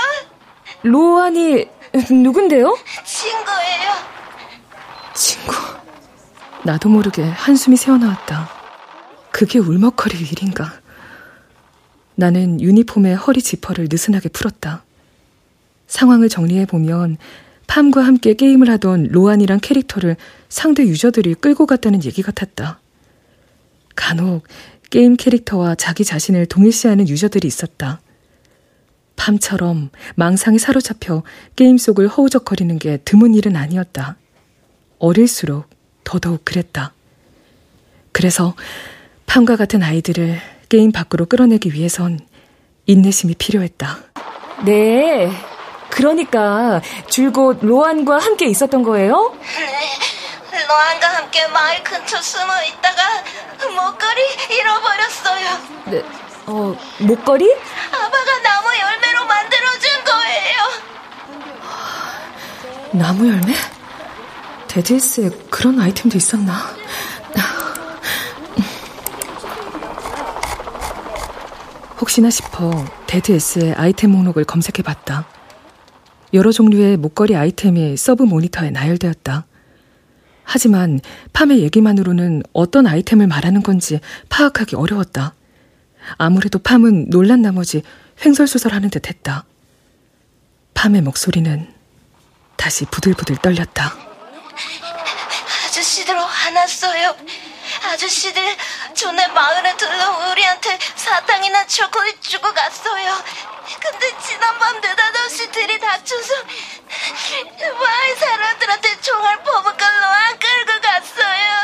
[0.85, 1.69] 로안이
[2.09, 2.79] 누군데요?
[3.05, 3.95] 친구예요.
[5.12, 5.75] 친구.
[6.64, 8.48] 나도 모르게 한숨이 새어나왔다.
[9.31, 10.72] 그게 울먹거릴 일인가.
[12.14, 14.83] 나는 유니폼의 허리 지퍼를 느슨하게 풀었다.
[15.87, 17.18] 상황을 정리해보면
[17.66, 20.16] 팜과 함께 게임을 하던 로안이란 캐릭터를
[20.48, 22.81] 상대 유저들이 끌고 갔다는 얘기 같았다.
[23.94, 24.44] 간혹
[24.88, 28.00] 게임 캐릭터와 자기 자신을 동일시하는 유저들이 있었다.
[29.16, 31.24] 팜처럼 망상에 사로잡혀
[31.57, 34.16] 게임 속을 허우적거리는 게 드문 일은 아니었다.
[34.98, 35.68] 어릴수록
[36.05, 36.93] 더더욱 그랬다.
[38.12, 38.55] 그래서
[39.27, 42.21] 팜과 같은 아이들을 게임 밖으로 끌어내기 위해선
[42.87, 43.99] 인내심이 필요했다.
[44.64, 45.31] 네.
[45.90, 49.35] 그러니까 줄곧 로안과 함께 있었던 거예요?
[49.59, 50.64] 네.
[50.67, 53.03] 로안과 함께 마을 근처 숨어 있다가
[53.75, 55.59] 목걸이 잃어버렸어요.
[55.87, 56.03] 네.
[56.47, 57.57] 어, 목걸이?
[57.90, 60.59] 아빠가 나무 열매로 만들어준 거예요.
[62.93, 63.55] 나무 열매?
[64.74, 66.52] 데드스에 그런 아이템도 있었나?
[72.00, 75.28] 혹시나 싶어 데드S의 아이템 목록을 검색해봤다.
[76.32, 79.46] 여러 종류의 목걸이 아이템이 서브 모니터에 나열되었다.
[80.42, 80.98] 하지만
[81.32, 85.34] 팜의 얘기만으로는 어떤 아이템을 말하는 건지 파악하기 어려웠다.
[86.18, 87.82] 아무래도 팜은 놀란 나머지
[88.24, 89.44] 횡설수설하는 듯 했다.
[90.74, 91.68] 팜의 목소리는
[92.56, 94.13] 다시 부들부들 떨렸다.
[96.55, 97.17] 화났어요.
[97.93, 98.40] 아저씨들
[98.95, 103.14] 전에 마을에 들러 우리한테 사탕이나 초콜릿 주고 갔어요.
[103.81, 106.35] 근데 지난밤 느닷없이 들이 닥쳐서
[107.81, 111.57] 마을 사람들한테 총알 퍼붓고 로안 끌고 갔어요.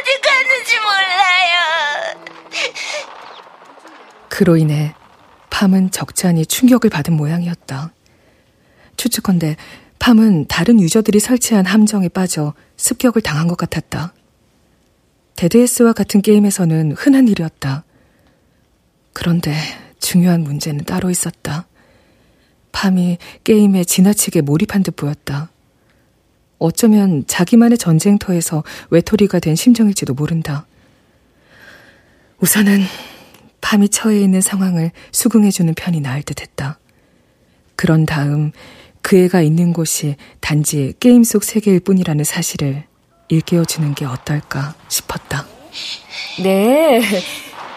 [0.00, 2.18] 어디 갔는지 몰라요.
[4.28, 4.94] 그로 인해
[5.50, 7.92] 팜은 적잖이 충격을 받은 모양이었다.
[8.96, 9.56] 추측컨대
[9.98, 14.14] 팜은 다른 유저들이 설치한 함정에 빠져 습격을 당한 것 같았다.
[15.36, 17.84] 데드에스와 같은 게임에서는 흔한 일이었다.
[19.12, 19.54] 그런데
[20.00, 21.66] 중요한 문제는 따로 있었다.
[22.72, 25.50] 팜이 게임에 지나치게 몰입한 듯 보였다.
[26.58, 30.66] 어쩌면 자기만의 전쟁터에서 외톨이가 된 심정일지도 모른다.
[32.40, 32.82] 우선은
[33.60, 36.78] 팜이 처해 있는 상황을 수긍해주는 편이 나을 듯 했다.
[37.76, 38.52] 그런 다음
[39.02, 42.84] 그 애가 있는 곳이 단지 게임 속 세계일 뿐이라는 사실을
[43.28, 45.46] 일깨워주는 게 어떨까 싶었다.
[46.42, 47.00] 네.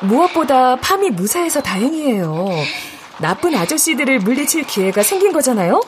[0.02, 2.50] 무엇보다 팜이 무사해서 다행이에요.
[3.20, 5.82] 나쁜 아저씨들을 물리칠 기회가 생긴 거잖아요?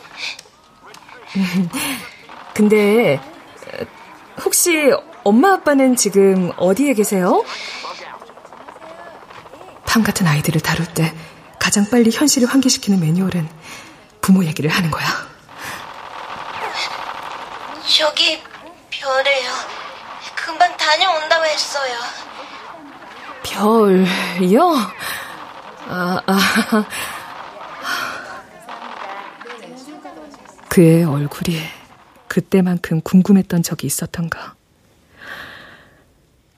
[2.54, 3.20] 근데,
[4.44, 4.92] 혹시
[5.24, 7.44] 엄마 아빠는 지금 어디에 계세요?
[9.86, 11.14] 팜 같은 아이들을 다룰 때
[11.60, 13.48] 가장 빨리 현실을 환기시키는 매뉴얼은
[14.24, 15.06] 부모 얘기를 하는 거야.
[17.86, 18.42] 저기
[18.90, 19.52] 별이에요.
[20.34, 22.00] 금방 다녀온다고 했어요.
[23.44, 24.76] 별요?
[25.90, 26.86] 아, 아.
[30.70, 31.62] 그의 얼굴이
[32.30, 34.56] 그때만큼 궁금했던 적이 있었던가.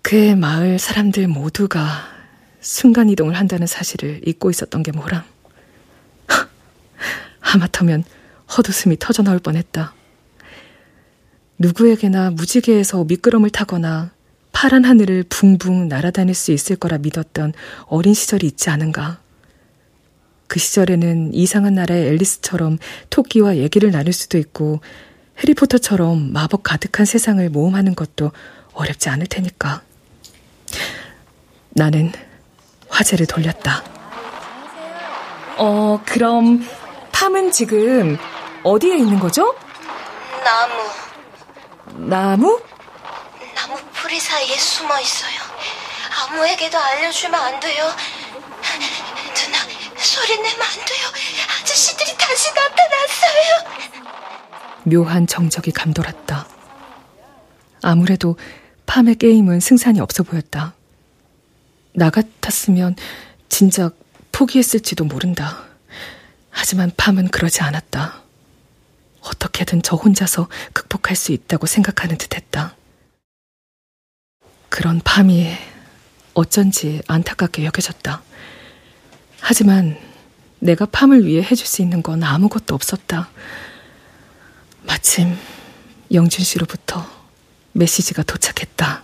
[0.04, 1.82] 그의 마을 사람들 모두가
[2.62, 5.35] 순간이동을 한다는 사실을 잊고 있었던 게 뭐람.
[7.56, 8.04] 하마터면
[8.50, 9.94] 헛웃음이 터져 나올 뻔했다.
[11.58, 14.12] 누구에게나 무지개에서 미끄럼을 타거나
[14.52, 17.54] 파란 하늘을 붕붕 날아다닐 수 있을 거라 믿었던
[17.88, 19.20] 어린 시절이 있지 않은가.
[20.48, 22.78] 그 시절에는 이상한 나라의 앨리스처럼
[23.10, 24.80] 토끼와 얘기를 나눌 수도 있고
[25.40, 28.32] 해리포터처럼 마법 가득한 세상을 모험하는 것도
[28.74, 29.82] 어렵지 않을 테니까.
[31.72, 32.12] 나는
[32.88, 33.84] 화제를 돌렸다.
[35.58, 36.66] 어, 그럼
[37.16, 38.18] 팜은 지금
[38.64, 39.56] 어디에 있는 거죠?
[40.44, 42.10] 나무.
[42.10, 42.62] 나무?
[43.56, 45.40] 나무 뿌리 사이에 숨어 있어요.
[46.28, 47.86] 아무에게도 알려주면 안 돼요.
[49.34, 49.58] 누나,
[49.96, 51.08] 소리 내면 안 돼요.
[51.62, 54.02] 아저씨들이 다시 나타났어요.
[54.84, 56.46] 묘한 정적이 감돌았다.
[57.82, 58.38] 아무래도
[58.88, 60.74] 팜의 게임은 승산이 없어 보였다.
[61.94, 62.98] 나 같았으면
[63.48, 63.96] 진작
[64.34, 65.65] 포기했을지도 모른다.
[66.58, 68.22] 하지만 팜은 그러지 않았다.
[69.20, 72.76] 어떻게든 저 혼자서 극복할 수 있다고 생각하는 듯 했다.
[74.70, 75.54] 그런 팜이
[76.34, 78.22] 어쩐지 안타깝게 여겨졌다.
[79.42, 79.98] 하지만
[80.60, 83.30] 내가 팜을 위해 해줄 수 있는 건 아무것도 없었다.
[84.84, 85.38] 마침
[86.14, 87.06] 영준 씨로부터
[87.74, 89.04] 메시지가 도착했다.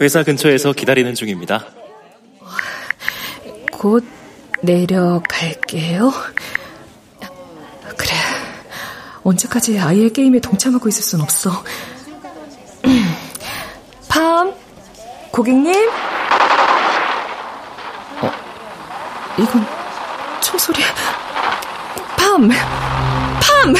[0.00, 1.66] 회사 근처에서 기다리는 중입니다.
[3.72, 4.04] 곧
[4.64, 6.12] 내려갈게요.
[7.96, 8.12] 그래.
[9.22, 11.50] 언제까지 아이의 게임에 동참하고 있을 순 없어.
[14.08, 14.52] 팜,
[15.30, 15.90] 고객님?
[18.20, 18.30] 어,
[19.38, 19.66] 이건
[20.42, 20.82] 총소리.
[22.16, 22.48] 팜!
[23.40, 23.74] 팜!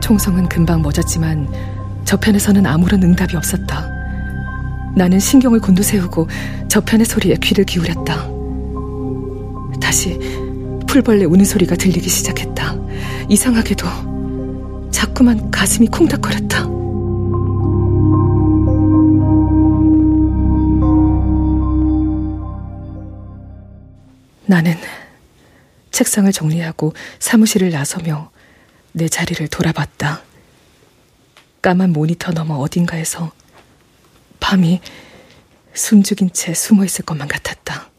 [0.00, 1.48] 총성은 금방 멎었지만
[2.04, 3.95] 저편에서는 아무런 응답이 없었다.
[4.96, 6.26] 나는 신경을 곤두세우고
[6.68, 8.30] 저편의 소리에 귀를 기울였다.
[9.78, 10.18] 다시
[10.88, 12.74] 풀벌레 우는 소리가 들리기 시작했다.
[13.28, 16.66] 이상하게도 자꾸만 가슴이 콩닥거렸다.
[24.46, 24.76] 나는
[25.90, 28.30] 책상을 정리하고 사무실을 나서며
[28.92, 30.22] 내 자리를 돌아봤다.
[31.60, 33.30] 까만 모니터 너머 어딘가에서
[34.46, 34.80] 밤이
[35.74, 37.90] 숨죽인 채 숨어 있을 것만 같았다.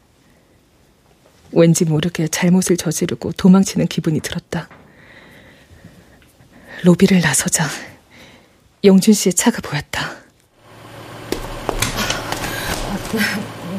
[1.52, 4.70] 왠지 모르게 잘못을 저지르고 도망치는 기분이 들었다.
[6.84, 7.66] 로비를 나서자
[8.86, 10.10] 영준 씨의 차가 보였다.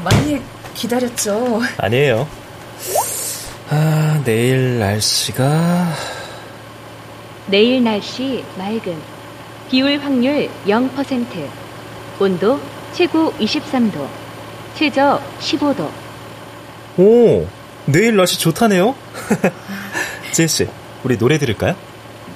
[0.05, 0.43] 많이
[0.75, 1.63] 기다렸죠?
[1.79, 2.29] 아니에요.
[3.71, 5.95] 아, 내일 날씨가.
[7.47, 9.03] 내일 날씨 맑음.
[9.71, 11.68] 비율 확률 0%.
[12.21, 12.61] 온도
[12.93, 14.07] 최고 23도.
[14.75, 15.91] 최저 15도.
[16.99, 17.47] 오,
[17.87, 18.95] 내일 날씨 좋다네요.
[20.33, 20.69] 지혜씨,
[21.05, 21.75] 우리 노래 들을까요?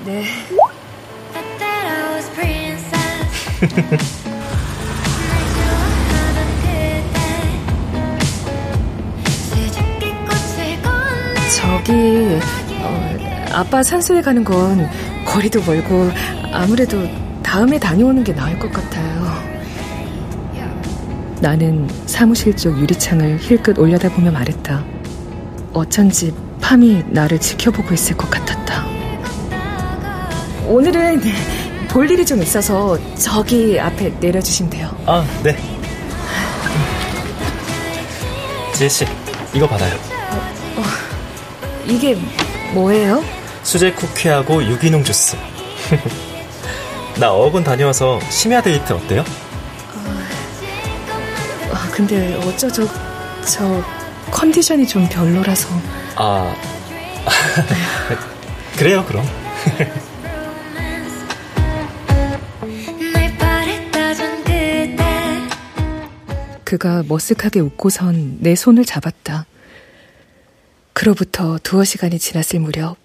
[0.04, 0.24] 네.
[11.56, 11.92] 저기
[12.80, 14.88] 어, 아빠 산소에 가는 건
[15.24, 16.10] 거리도 멀고
[16.52, 17.08] 아무래도
[17.42, 19.21] 다음에 다녀오는 게 나을 것 같아요.
[21.42, 24.84] 나는 사무실 쪽 유리창을 힐끗 올려다보며 말했다.
[25.72, 28.86] 어쩐지 팜이 나를 지켜보고 있을 것 같았다.
[30.68, 31.20] 오늘은
[31.88, 34.96] 볼 일이 좀 있어서 저기 앞에 내려주시면 돼요.
[35.04, 35.56] 아, 네.
[38.76, 39.04] 지혜씨,
[39.52, 39.96] 이거 받아요.
[39.96, 40.82] 어, 어,
[41.88, 42.16] 이게
[42.72, 43.24] 뭐예요?
[43.64, 45.36] 수제 쿠키하고 유기농 주스.
[47.18, 49.24] 나 어학원 다녀와서 심야 데이트 어때요?
[51.92, 52.88] 아, 근데 어쩌죠?
[53.44, 53.84] 저
[54.30, 55.68] 컨디션이 좀 별로라서.
[56.16, 56.54] 아,
[58.78, 59.26] 그래요, 그럼.
[66.64, 69.44] 그가 머쓱하게 웃고선 내 손을 잡았다.
[70.94, 72.96] 그로부터 두어 시간이 지났을 무렵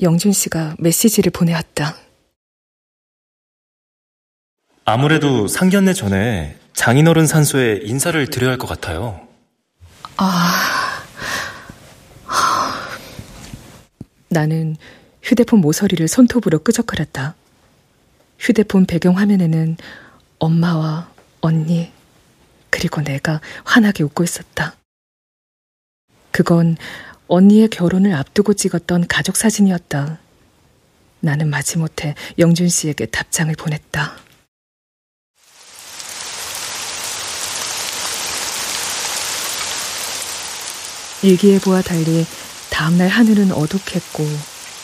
[0.00, 1.96] 영준 씨가 메시지를 보내왔다.
[4.84, 9.26] 아무래도 상견례 전에 장인어른 산소에 인사를 드려야 할 것 같아요.
[10.16, 11.02] 아.
[14.28, 14.76] 나는
[15.22, 17.34] 휴대폰 모서리를 손톱으로 끄적거렸다.
[18.38, 19.76] 휴대폰 배경 화면에는
[20.38, 21.08] 엄마와
[21.40, 21.92] 언니,
[22.68, 24.74] 그리고 내가 환하게 웃고 있었다.
[26.32, 26.76] 그건
[27.28, 30.18] 언니의 결혼을 앞두고 찍었던 가족 사진이었다.
[31.20, 34.16] 나는 마지못해 영준 씨에게 답장을 보냈다.
[41.24, 42.26] 일기예보와 달리
[42.70, 44.24] 다음날 하늘은 어둑했고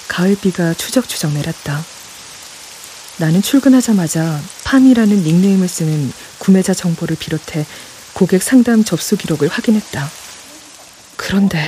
[0.09, 1.81] 가을비가 추적추적 내렸다.
[3.19, 7.67] 나는 출근하자마자 팜이라는 닉네임을 쓰는 구매자 정보를 비롯해
[8.15, 10.09] 고객 상담 접수 기록을 확인했다.
[11.17, 11.59] 그런데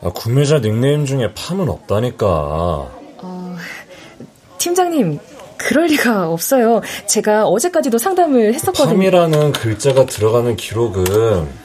[0.00, 2.26] 아, 구매자 닉네임 중에 팜은 없다니까.
[2.26, 3.56] 어,
[4.58, 5.20] 팀장님,
[5.58, 6.80] 그럴 리가 없어요.
[7.06, 8.96] 제가 어제까지도 상담을 했었거든요.
[8.96, 11.61] 팜이라는 글자가 들어가는 기록은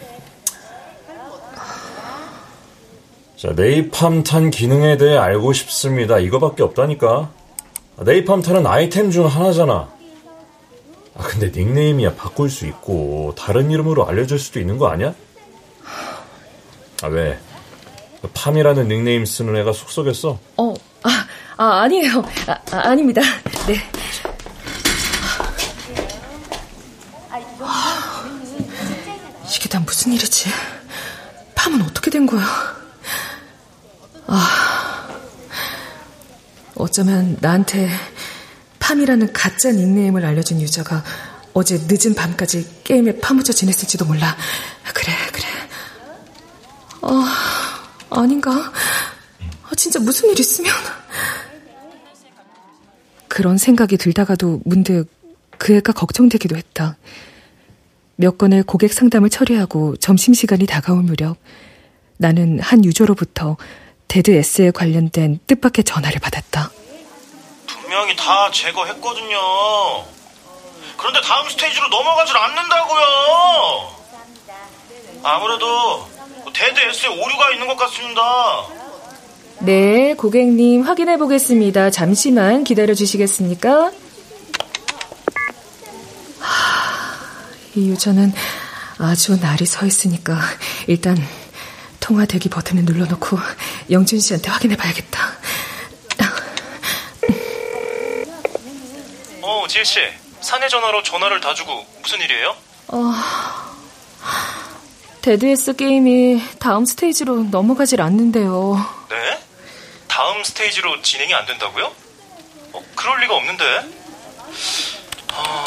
[3.37, 6.17] 자, 네이팜탄 기능에 대해 알고 싶습니다.
[6.17, 7.29] 이거밖에 없다니까.
[7.97, 9.89] 네이팜탄은 아이템 중 하나잖아.
[11.15, 15.13] 아, 근데 닉네임이야 바꿀 수 있고 다른 이름으로 알려줄 수도 있는 거 아니야?
[17.03, 17.37] 아, 왜?
[18.33, 20.39] 팜이라는 닉네임 쓰는 애가 속썩였어?
[20.57, 20.73] 어,
[21.03, 21.27] 아,
[21.57, 22.23] 아 아니에요.
[22.47, 23.21] 아, 아 닙니다
[23.67, 23.75] 네.
[29.55, 30.49] 이게 다 무슨 일이지?
[31.53, 32.76] 팜은 어떻게 된 거야?
[34.27, 35.07] 아,
[36.75, 37.89] 어쩌면 나한테
[38.79, 41.03] 팜이라는 가짜 닉네임을 알려준 유저가
[41.53, 44.35] 어제 늦은 밤까지 게임에 파묻혀 지냈을지도 몰라.
[44.93, 45.45] 그래, 그래.
[47.01, 47.23] 어,
[48.09, 48.51] 아닌가?
[48.51, 50.71] 아, 진짜 무슨 일 있으면.
[53.27, 55.05] 그런 생각이 들다가도 문득
[55.57, 56.97] 그 애가 걱정되기도 했다.
[58.15, 61.37] 몇 건의 고객 상담을 처리하고 점심시간이 다가올 무렵
[62.17, 63.57] 나는 한 유저로부터
[64.07, 66.71] 데드 S에 관련된 뜻밖의 전화를 받았다.
[67.67, 69.37] 분명히 다 제거했거든요.
[70.97, 73.03] 그런데 다음 스테이지로 넘어가질 않는다고요.
[75.23, 76.07] 아무래도
[76.53, 78.21] 데드 S에 오류가 있는 것 같습니다.
[79.59, 81.89] 네, 고객님 확인해 보겠습니다.
[81.89, 83.91] 잠시만 기다려 주시겠습니까?
[87.75, 88.33] 이 유저는
[88.97, 90.39] 아주 날이 서 있으니까
[90.87, 91.17] 일단
[92.07, 93.37] 통화 대기 버튼을 눌러놓고
[93.91, 95.29] 영준 씨한테 확인해 봐야겠다.
[99.41, 99.99] 어, 지혜 씨.
[100.39, 102.55] 사내 전화로 전화를 다 주고 무슨 일이에요?
[102.87, 103.13] 어...
[105.21, 108.77] 데드에스 게임이 다음 스테이지로 넘어가질 않는데요.
[109.09, 109.43] 네?
[110.07, 111.91] 다음 스테이지로 진행이 안 된다고요?
[112.71, 113.65] 어, 그럴 리가 없는데.
[115.33, 115.65] 어...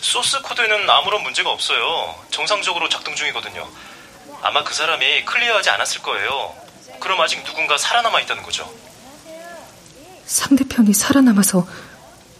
[0.00, 2.16] 소스 코드에는 아무런 문제가 없어요.
[2.32, 3.68] 정상적으로 작동 중이거든요.
[4.42, 6.54] 아마 그 사람이 클리어하지 않았을 거예요.
[7.00, 8.70] 그럼 아직 누군가 살아남아 있다는 거죠.
[10.26, 11.66] 상대편이 살아남아서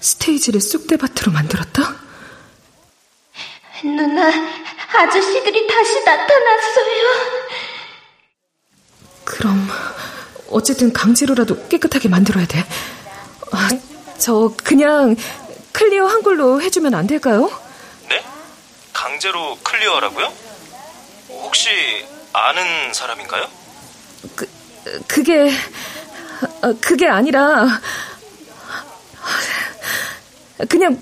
[0.00, 1.94] 스테이지를 쑥대밭으로 만들었다?
[3.84, 4.28] 누나,
[4.92, 7.04] 아저씨들이 다시 나타났어요.
[9.24, 9.68] 그럼
[10.50, 12.64] 어쨌든 강제로라도 깨끗하게 만들어야 돼.
[13.52, 13.68] 아,
[14.18, 15.16] 저 그냥
[15.72, 17.50] 클리어 한 걸로 해주면 안 될까요?
[18.08, 18.24] 네?
[18.92, 20.51] 강제로 클리어하라고요?
[21.42, 21.68] 혹시
[22.32, 23.46] 아는 사람인가요?
[24.34, 24.48] 그,
[25.06, 25.50] 그게
[26.62, 27.66] 어, 그게 아니라
[30.68, 31.00] 그냥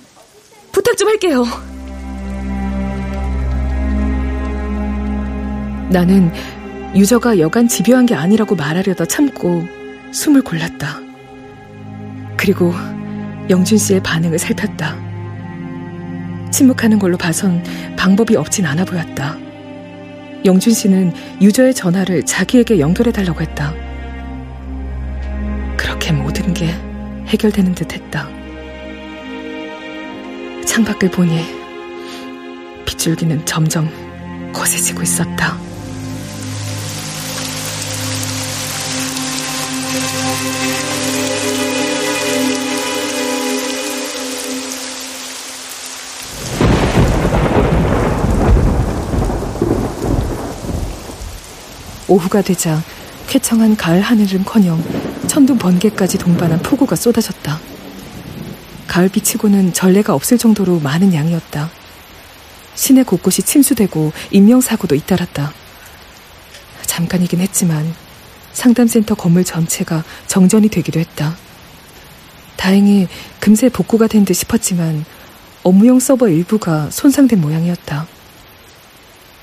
[0.73, 1.45] 부탁 좀 할게요.
[5.91, 6.33] 나는
[6.95, 9.65] 유저가 여간 집요한 게 아니라고 말하려다 참고
[10.13, 11.01] 숨을 골랐다.
[12.37, 12.73] 그리고
[13.49, 14.97] 영준 씨의 반응을 살폈다.
[16.51, 17.63] 침묵하는 걸로 봐선
[17.97, 19.37] 방법이 없진 않아 보였다.
[20.45, 23.75] 영준 씨는 유저의 전화를 자기에게 연결해 달라고 했다.
[25.77, 26.75] 그렇게 모든 게
[27.27, 28.29] 해결되는 듯 했다.
[30.67, 31.41] 창밖을 보니
[32.87, 33.91] 빗줄기는 점점
[34.53, 35.70] 거세지고 있었다.
[52.11, 52.83] 오후가 되자
[53.29, 54.83] 쾌청한 가을 하늘은커녕
[55.29, 57.61] 천둥 번개까지 동반한 폭우가 쏟아졌다.
[58.89, 61.71] 가을비 치고는 전례가 없을 정도로 많은 양이었다.
[62.75, 65.53] 시내 곳곳이 침수되고 인명사고도 잇따랐다.
[66.83, 67.95] 잠깐이긴 했지만
[68.53, 71.37] 상담센터 건물 전체가 정전이 되기도 했다.
[72.57, 73.07] 다행히
[73.39, 75.05] 금세 복구가 된 듯 싶었지만
[75.63, 78.09] 업무용 서버 일부가 손상된 모양이었다.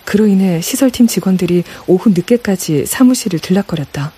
[0.07, 4.13] 그로 인해 시설팀 직원들이 오후 늦게까지 사무실을 들락거렸다.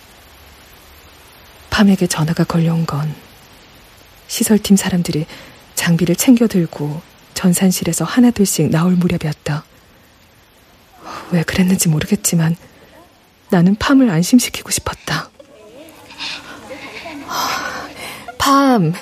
[1.71, 3.11] 밤에게 전화가 걸려온 건
[4.27, 5.25] 시설팀 사람들이
[5.73, 7.01] 장비를 챙겨 들고
[7.33, 9.63] 전산실에서 하나둘씩 나올 무렵이었다.
[11.31, 12.55] 왜 그랬는지 모르겠지만
[13.49, 15.31] 나는 팜을 안심시키고 싶었다.
[18.37, 18.93] 팜,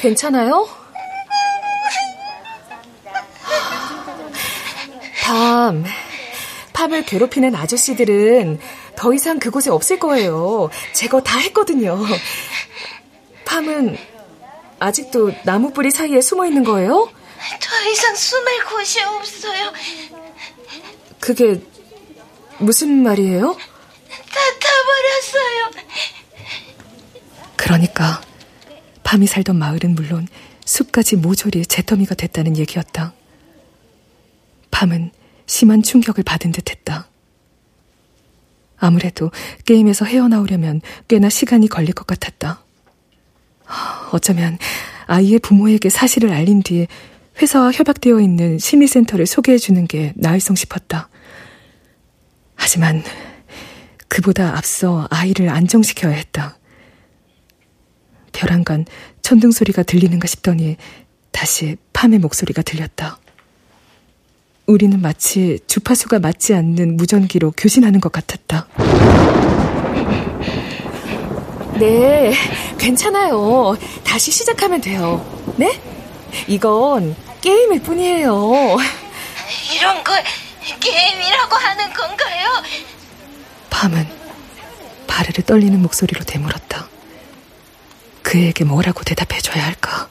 [0.00, 0.79] 괜찮아요?
[5.30, 5.84] 참,
[6.72, 8.58] 팝을 괴롭히는 아저씨들은
[8.96, 10.70] 더 이상 그곳에 없을 거예요.
[10.92, 12.04] 제거 다 했거든요.
[13.44, 13.96] 팝은
[14.80, 17.08] 아직도 나무뿌리 사이에 숨어 있는 거예요?
[17.60, 19.72] 더 이상 숨을 곳이 없어요.
[21.20, 21.62] 그게
[22.58, 23.52] 무슨 말이에요?
[23.52, 25.70] 다 타버렸어요.
[27.54, 28.20] 그러니까
[29.04, 30.26] 밤이 살던 마을은 물론
[30.64, 33.12] 숲까지 모조리 재터미가 됐다는 얘기였다.
[34.72, 35.12] 밤은
[35.50, 37.08] 심한 충격을 받은 듯 했다.
[38.78, 39.32] 아무래도
[39.66, 42.62] 게임에서 헤어나오려면 꽤나 시간이 걸릴 것 같았다.
[44.12, 44.58] 어쩌면
[45.06, 46.86] 아이의 부모에게 사실을 알린 뒤에
[47.42, 51.08] 회사와 협약되어 있는 심리센터를 소개해 주는 게 나을성 싶었다.
[52.54, 53.02] 하지만
[54.06, 56.58] 그보다 앞서 아이를 안정시켜야 했다.
[58.32, 58.86] 벼랑간
[59.20, 60.76] 천둥 소리가 들리는가 싶더니
[61.32, 63.18] 다시 팜의 목소리가 들렸다.
[64.66, 68.68] 우리는 마치 주파수가 맞지 않는 무전기로 교신하는 것 같았다.
[71.78, 72.32] 네,
[72.78, 73.76] 괜찮아요.
[74.04, 75.24] 다시 시작하면 돼요.
[75.56, 75.80] 네?
[76.46, 78.76] 이건 게임일 뿐이에요.
[79.74, 80.22] 이런 걸
[80.78, 82.48] 게임이라고 하는 건가요?
[83.70, 84.06] 밤은
[85.06, 86.86] 바르르 떨리는 목소리로 되물었다.
[88.22, 90.08] 그에게 뭐라고 대답해줘야 할까?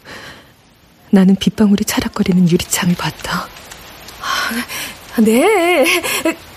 [1.12, 3.48] 나는 빗방울이 차락거리는 유리창을 봤다.
[5.16, 5.86] 아, 네,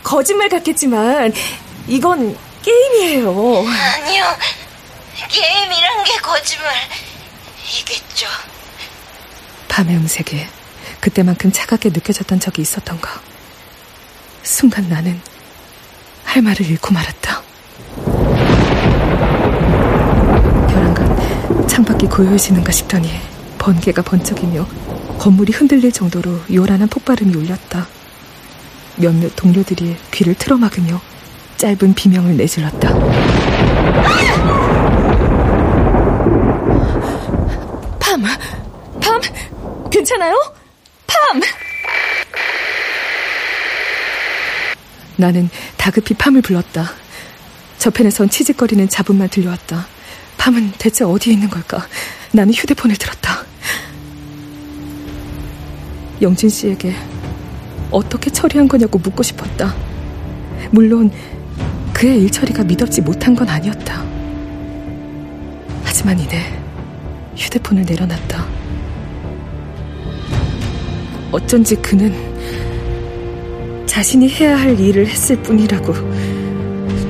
[0.03, 1.33] 거짓말 같겠지만
[1.89, 3.31] 이건 게임이에요.
[3.31, 4.25] 아니요,
[5.29, 8.27] 게임이란 게 거짓말이겠죠.
[9.69, 10.47] 밤의 음색에
[11.01, 13.21] 그때만큼 차갑게 느껴졌던 적이 있었던가.
[14.43, 15.21] 순간 나는
[16.25, 17.43] 할 말을 잃고 말았다.
[20.69, 23.21] 벼랑간 창밖이 고요해지는가 싶더니
[23.59, 24.67] 번개가 번쩍이며
[25.23, 27.87] 건물이 흔들릴 정도로 요란한 폭발음이 울렸다.
[28.97, 31.01] 몇몇 동료들이 귀를 틀어막으며
[31.59, 32.89] 짧은 비명을 내질렀다.
[38.01, 38.21] 팜!
[39.01, 39.21] 팜!
[39.93, 40.35] 괜찮아요?
[41.07, 41.41] 팜!
[45.15, 46.91] 나는 다급히 팜을 불렀다.
[47.79, 49.87] 저편에선 치직거리는 잡음만 들려왔다.
[50.37, 51.87] 팜은 대체 어디에 있는 걸까?
[52.33, 53.42] 나는 휴대폰을 들었다.
[56.23, 56.95] 영진 씨에게
[57.91, 59.75] 어떻게 처리한 거냐고 묻고 싶었다.
[60.71, 61.11] 물론
[61.93, 64.03] 그의 일처리가 미덥지 못한 건 아니었다.
[65.85, 66.41] 하지만 이내
[67.37, 68.47] 휴대폰을 내려놨다.
[71.33, 72.15] 어쩐지 그는
[73.87, 75.93] 자신이 해야 할 일을 했을 뿐이라고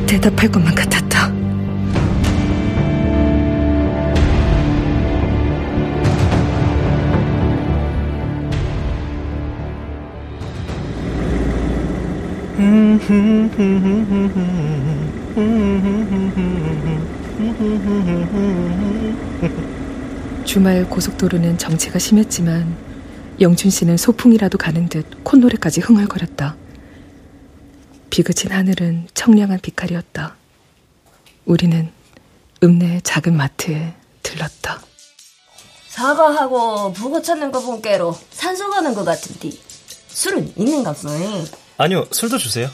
[0.07, 1.02] 대답할 것만 같았다.
[20.45, 22.77] 주말 고속도로는 정체가 심했지만
[23.41, 26.55] 영준 씨는 소풍이라도 가는 듯 콧노래까지 흥얼거렸다.
[28.11, 30.37] 비그친 하늘은 청량한 빛깔이었다.
[31.47, 31.91] 우리는
[32.63, 34.81] 읍내의 작은 마트에 들렀다.
[35.89, 39.51] 사과하고 부고 찾는 거 본께로 산소 가는 것 같은데
[40.09, 41.45] 술은 있는갑소잉?
[41.79, 42.69] 아니요, 술도 주세요.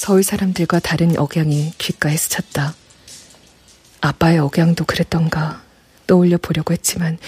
[0.00, 2.74] 서울 사람들과 다른 억양이 귓가에 스쳤다.
[4.00, 5.60] 아빠의 억양도 그랬던가
[6.06, 7.18] 떠올려 보려고 했지만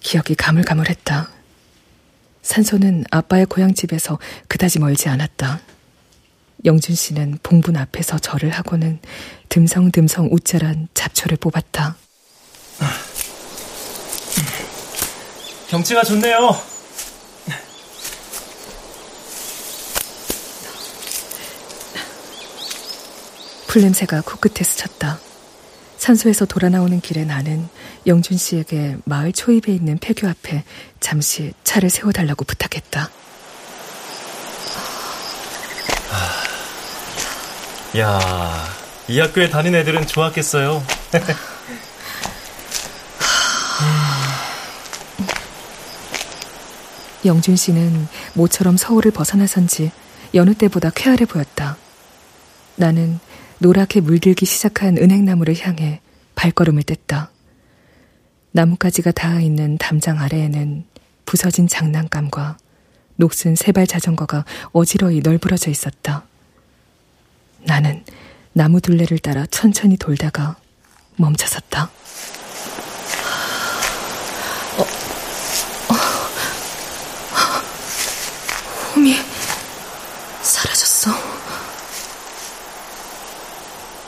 [0.00, 1.30] 기억이 가물가물했다.
[2.42, 4.18] 산소는 아빠의 고향집에서
[4.48, 5.60] 그다지 멀지 않았다.
[6.66, 8.98] 영준 씨는 봉분 앞에서 절을 하고는
[9.48, 11.96] 듬성듬성 우짜란 잡초를 뽑았다.
[15.70, 16.69] 경치가 좋네요.
[23.70, 25.20] 풀 냄새가 코끝에 스쳤다.
[25.96, 27.68] 산소에서 돌아 나오는 길에 나는
[28.04, 30.64] 영준 씨에게 마을 초입에 있는 폐교 앞에
[30.98, 33.08] 잠시 차를 세워달라고 부탁했다.
[37.98, 40.84] 야, 이 학교에 다닌 애들은 좋았겠어요.
[47.24, 49.92] 영준 씨는 모처럼 서울을 벗어나선 지
[50.34, 51.76] 여느 때보다 쾌활해 보였다.
[52.74, 53.20] 나는
[53.62, 56.00] 노랗게 물들기 시작한 은행나무를 향해
[56.34, 57.28] 발걸음을 뗐다.
[58.52, 60.84] 나뭇가지가 닿아 있는 담장 아래에는
[61.26, 62.56] 부서진 장난감과
[63.16, 66.24] 녹슨 세발 자전거가 어지러이 널브러져 있었다.
[67.64, 68.02] 나는
[68.54, 70.56] 나무 둘레를 따라 천천히 돌다가
[71.16, 71.90] 멈춰섰다.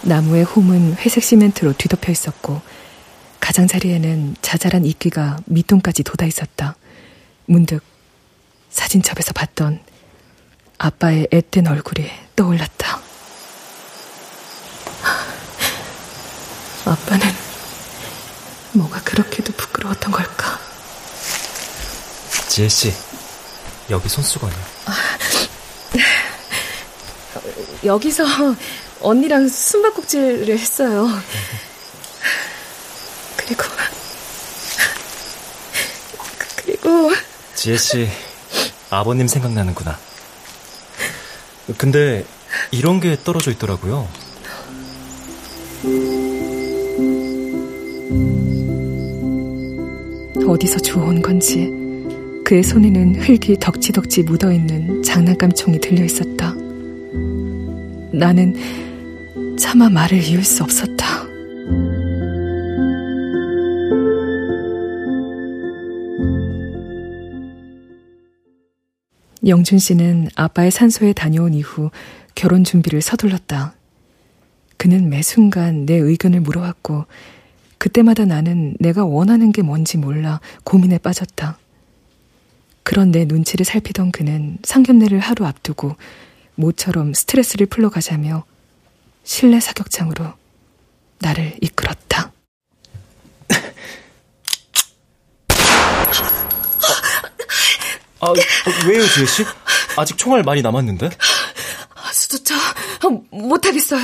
[0.03, 2.61] 나무의 홈은 회색 시멘트로 뒤덮여 있었고
[3.41, 6.77] 가장자리에는 자잘한 이끼가 밑동까지 돋아 있었다.
[7.47, 7.83] 문득
[8.71, 9.81] 사진첩에서 봤던
[10.79, 13.01] 아빠의 앳된 얼굴이 떠올랐다.
[16.85, 17.27] 아빠는
[18.73, 20.59] 뭐가 그렇게도 부끄러웠던 걸까?
[22.49, 22.93] 지혜 씨,
[23.91, 24.59] 여기 손수건이요.
[24.87, 24.95] 아,
[25.95, 26.03] 네.
[27.85, 28.25] 여기서
[29.03, 31.09] 언니랑 숨바꼭질을 했어요.
[33.37, 33.65] 그리고,
[36.65, 37.11] 그리고.
[37.55, 38.09] 지혜 씨,
[38.91, 39.99] 아버님 생각나는구나.
[41.79, 42.25] 근데
[42.71, 44.09] 이런 게 떨어져 있더라고요.
[50.47, 51.71] 어디서 주워온 건지
[52.45, 56.55] 그의 손에는 흙이 덕지덕지 묻어있는 장난감 총이 들려 있었다.
[58.13, 58.55] 나는
[59.63, 61.23] 차마 말을 이을 수 없었다.
[69.47, 71.93] 영준 씨는 아빠의 산소에 다녀온 이후
[72.35, 73.75] 결혼 준비를 서둘렀다.
[74.79, 77.07] 그는 매 순간 내 의견을 물어왔고,
[77.79, 81.57] 그때마다 나는 내가 원하는 게 뭔지 몰라 고민에 빠졌다.
[82.83, 85.95] 그런 내 눈치를 살피던 그는 상견례를 하루 앞두고
[86.57, 88.45] 모처럼 스트레스를 풀러가자며
[89.25, 90.35] 실내 사격장으로
[91.19, 92.33] 나를 이끌었다.
[98.21, 98.33] 아,
[98.87, 99.45] 왜요, 지혜 씨?
[99.97, 101.11] 아직 총알 많이 남았는데?
[102.13, 104.01] 수두차, 어, 못하겠어요.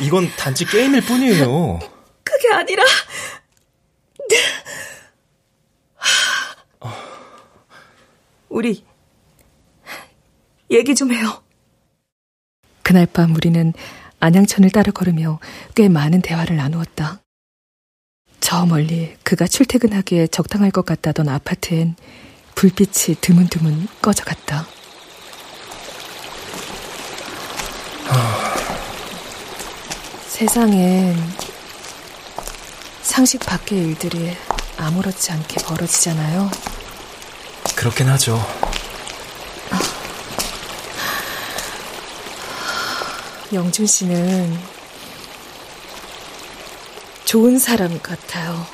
[0.00, 1.78] 이건 단지 게임일 뿐이에요.
[2.24, 2.82] 그게 아니라.
[8.48, 8.84] 우리,
[10.70, 11.42] 얘기 좀 해요.
[12.82, 13.72] 그날 밤 우리는
[14.20, 15.38] 안양천을 따라 걸으며
[15.74, 17.20] 꽤 많은 대화를 나누었다.
[18.40, 21.96] 저 멀리 그가 출퇴근하기에 적당할 것 같다던 아파트엔
[22.54, 24.66] 불빛이 드문드문 꺼져갔다.
[30.26, 31.16] 세상엔
[33.02, 34.36] 상식 밖의 일들이
[34.76, 36.50] 아무렇지 않게 벌어지잖아요.
[37.74, 38.40] 그렇긴 하죠.
[43.52, 44.56] 영준 씨는
[47.24, 48.66] 좋은 사람 같아요.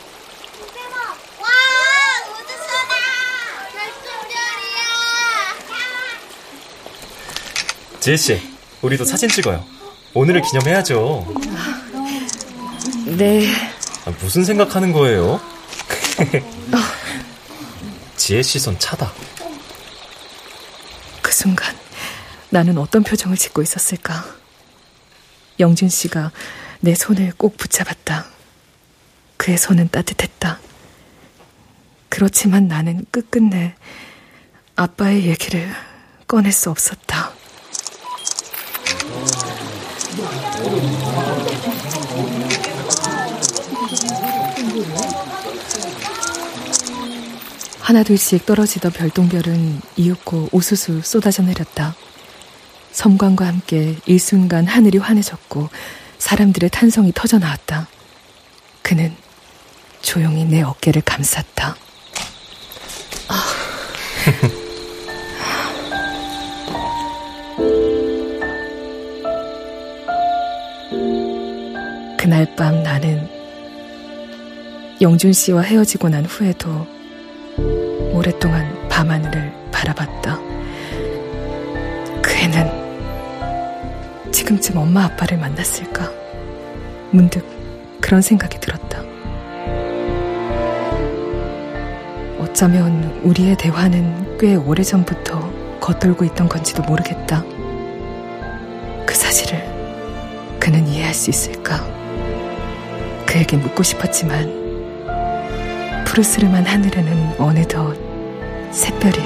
[8.01, 8.41] 지혜 씨,
[8.83, 9.65] 우리도 사진 찍어요.
[10.13, 11.27] 오늘을 기념해야죠.
[13.17, 13.49] 네.
[14.05, 15.41] 아, 무슨 생각하는 거예요?
[18.17, 19.13] 지혜 씨 손 차다.
[21.23, 21.77] 그 순간
[22.51, 24.25] 나는 어떤 표정을 짓고 있었을까?
[25.61, 26.33] 영준 씨가
[26.81, 28.27] 내 손을 꼭 붙잡았다.
[29.37, 30.61] 그의 손은 따뜻했다.
[32.09, 33.75] 그렇지만 나는 끝끝내
[34.77, 35.69] 아빠의 얘기를
[36.27, 37.33] 꺼낼 수 없었다.
[47.81, 51.95] 하나둘씩 떨어지던 별똥별은 이윽고 우수수 쏟아져 내렸다.
[52.95, 55.69] 섬광과 함께 일순간 하늘이 환해졌고
[56.19, 57.89] 사람들의 탄성이 터져 나왔다.
[58.83, 59.15] 그는
[60.01, 61.77] 조용히 내 어깨를 감쌌다.
[63.29, 63.45] 아.
[72.17, 73.29] 그날 밤 나는
[75.01, 76.87] 영준 씨와 헤어지고 난 후에도
[78.13, 80.39] 오랫동안 밤하늘을 바라봤다.
[82.23, 82.84] 그 애는
[84.45, 86.11] 지금쯤 엄마 아빠를 만났을까?
[87.11, 87.43] 문득
[88.03, 89.01] 그런 생각이 들었다.
[92.39, 97.43] 어쩌면 우리의 대화는 꽤 오래전부터 겉돌고 있던 건지도 모르겠다.
[99.07, 99.65] 그 사실을
[100.61, 101.83] 그는 이해할 수 있을까?
[103.25, 107.97] 그에게 묻고 싶었지만 푸르스름한 하늘에는 어느덧
[108.73, 109.23] 샛별이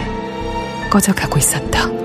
[0.91, 1.98] 꺼져가고 있었다.